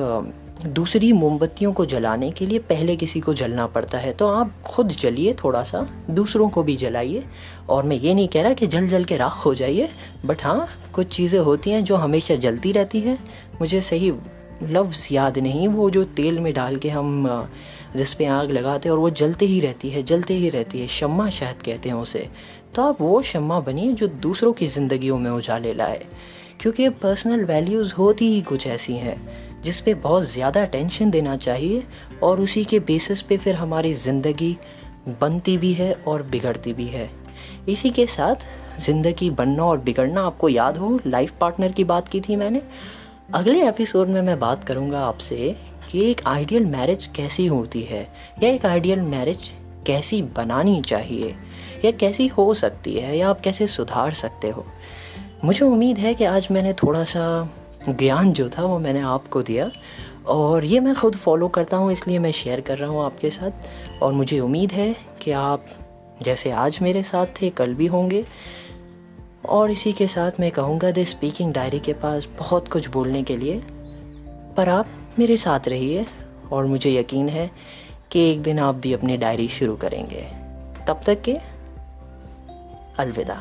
दूसरी 0.62 1.12
मोमबत्तियों 1.12 1.72
को 1.72 1.84
जलाने 1.86 2.30
के 2.30 2.46
लिए 2.46 2.58
पहले 2.58 2.94
किसी 2.96 3.20
को 3.20 3.34
जलना 3.34 3.66
पड़ता 3.66 3.98
है। 3.98 4.12
तो 4.12 4.28
आप 4.28 4.52
खुद 4.66 4.88
जलिए 4.90 5.34
थोड़ा 5.34 5.62
सा 5.62 5.86
दूसरों 6.10 6.48
को 6.48 6.62
भी 6.62 6.76
जलाइए। 6.76 7.24
और 7.68 7.84
मैं 7.84 7.96
ये 7.96 8.14
नहीं 8.14 8.28
कह 8.28 8.42
रहा 8.42 8.52
कि 8.52 8.66
जल 8.66 8.88
जल 8.88 9.04
के 9.04 9.16
राख 9.16 9.44
हो 9.46 9.54
जाइए 9.54 9.88
बट 10.24 10.42
हाँ 10.42 10.68
कुछ 10.94 11.14
चीज़ें 11.16 11.38
होती 11.40 11.70
हैं 11.70 11.84
जो 11.84 11.96
हमेशा 11.96 12.34
जलती 12.36 12.72
रहती 12.72 13.00
हैं। 13.00 13.18
मुझे 13.60 13.80
सही 13.80 14.12
लफ्ज़ 14.62 15.06
याद 15.12 15.38
नहीं, 15.38 15.68
वो 15.68 15.90
जो 15.90 16.04
तेल 16.04 16.38
में 16.40 16.52
डाल 16.54 16.76
के 16.76 16.88
हम 16.88 17.48
जिस 17.96 18.12
पे 18.14 18.26
आग 18.26 18.50
लगाते 18.50 18.88
हैं 18.88 18.94
और 18.94 19.00
वो 19.00 19.10
जलते 19.10 19.46
ही 19.46 19.60
रहती 19.60 19.90
है, 19.90 20.02
जलते 20.02 20.34
ही 20.34 20.48
रहती 20.50 20.80
है, 20.80 20.86
शम्मा 20.88 21.28
शायद 21.30 21.62
कहते 21.62 21.88
हैं 21.88 21.96
उसे। 21.96 22.28
तो 22.74 22.82
आप 22.82 23.00
वो 23.00 23.20
शम्मा 23.22 23.58
बनिए 23.60 23.92
जो 23.92 24.06
दूसरों 24.06 24.52
की 24.52 24.66
ज़िंदगियों 24.66 25.18
में 25.18 25.30
उजाले 25.30 25.74
लाए, 25.74 26.04
क्योंकि 26.60 26.88
पर्सनल 26.88 27.44
वैल्यूज़ 27.44 27.92
होती 27.94 28.28
ही 28.28 28.40
कुछ 28.42 28.66
ऐसी 28.66 28.92
हैं। 28.92 29.16
जिस 29.64 29.80
पे 29.80 29.94
बहुत 29.96 30.24
ज़्यादा 30.24 30.62
अटेंशन 30.62 31.10
देना 31.10 31.36
चाहिए 31.36 31.82
और 32.22 32.40
उसी 32.40 32.64
के 32.64 32.78
बेसिस 32.80 33.22
पे 33.22 33.36
फिर 33.36 33.54
हमारी 33.54 33.92
ज़िंदगी 33.94 34.56
बनती 35.20 35.56
भी 35.58 35.72
है 35.72 35.92
और 36.06 36.22
बिगड़ती 36.22 36.72
भी 36.72 36.86
है। 36.86 37.08
इसी 37.68 37.90
के 37.90 38.06
साथ 38.06 38.46
ज़िंदगी 38.80 39.30
बनना 39.30 39.64
और 39.64 39.78
बिगड़ना 39.78 40.22
आपको 40.22 40.48
याद 40.48 40.76
हो 40.76 40.98
लाइफ 41.06 41.32
पार्टनर 41.40 41.72
की 41.72 41.84
बात 41.84 42.08
की 42.08 42.20
थी 42.20 42.36
मैंने। 42.36 42.62
अगले 43.34 43.66
एपिसोड 43.68 44.08
में 44.08 44.20
मैं 44.22 44.38
बात 44.40 44.64
करूँगा 44.64 45.00
आपसे 45.00 45.54
कि 45.90 46.10
एक 46.10 46.20
आइडियल 46.26 46.66
मैरिज 46.66 47.06
कैसी 47.16 47.46
होती 47.46 47.82
है 47.82 48.06
या 48.42 48.50
एक 48.50 48.66
आइडियल 48.66 49.00
मैरिज 49.02 49.50
कैसी 49.86 50.20
बनानी 50.36 50.80
चाहिए 50.82 51.34
या 51.84 51.90
कैसी 51.90 52.26
हो 52.28 52.52
सकती 52.54 52.94
है 52.94 53.16
या 53.18 53.28
आप 53.28 53.40
कैसे 53.40 53.66
सुधार 53.66 54.12
सकते 54.14 54.50
हो। 54.50 54.64
मुझे 55.44 55.64
उम्मीद 55.64 55.98
है 55.98 56.14
कि 56.14 56.24
आज 56.24 56.48
मैंने 56.50 56.72
थोड़ा 56.72 57.04
सा 57.04 57.24
ज्ञान 57.88 58.32
जो 58.32 58.48
था 58.48 58.62
वो 58.62 58.78
मैंने 58.78 59.00
आपको 59.00 59.42
दिया। 59.42 59.70
और 60.26 60.64
ये 60.64 60.80
मैं 60.80 60.94
ख़ुद 60.94 61.16
फॉलो 61.16 61.48
करता 61.48 61.76
हूँ, 61.76 61.92
इसलिए 61.92 62.18
मैं 62.18 62.32
शेयर 62.32 62.60
कर 62.60 62.78
रहा 62.78 62.90
हूँ 62.90 63.04
आपके 63.04 63.30
साथ। 63.30 64.02
और 64.02 64.12
मुझे 64.12 64.40
उम्मीद 64.40 64.72
है 64.72 64.94
कि 65.22 65.30
आप 65.30 65.66
जैसे 66.22 66.50
आज 66.50 66.78
मेरे 66.82 67.02
साथ 67.02 67.26
थे, 67.42 67.50
कल 67.50 67.74
भी 67.74 67.86
होंगे। 67.86 68.24
और 69.46 69.70
इसी 69.70 69.92
के 69.92 70.06
साथ 70.06 70.40
मैं 70.40 70.50
कहूँगा 70.50 70.90
द 70.90 71.04
स्पीकिंग 71.04 71.52
डायरी 71.52 71.78
के 71.78 71.92
पास 71.92 72.28
बहुत 72.38 72.68
कुछ 72.68 72.88
बोलने 72.88 73.22
के 73.22 73.36
लिए। 73.36 73.62
पर 74.56 74.68
आप 74.68 74.86
मेरे 75.18 75.36
साथ 75.36 75.68
रहिए, 75.68 76.06
और 76.52 76.66
मुझे 76.66 76.94
यकीन 76.94 77.28
है 77.28 77.50
कि 78.10 78.30
एक 78.30 78.42
दिन 78.42 78.58
आप 78.58 78.74
भी 78.74 78.92
अपनी 78.92 79.16
डायरी 79.16 79.48
शुरू 79.48 79.76
करेंगे। 79.76 80.22
तब 80.86 81.00
तक 81.06 81.22
के 81.22 81.36
अलविदा। 82.98 83.36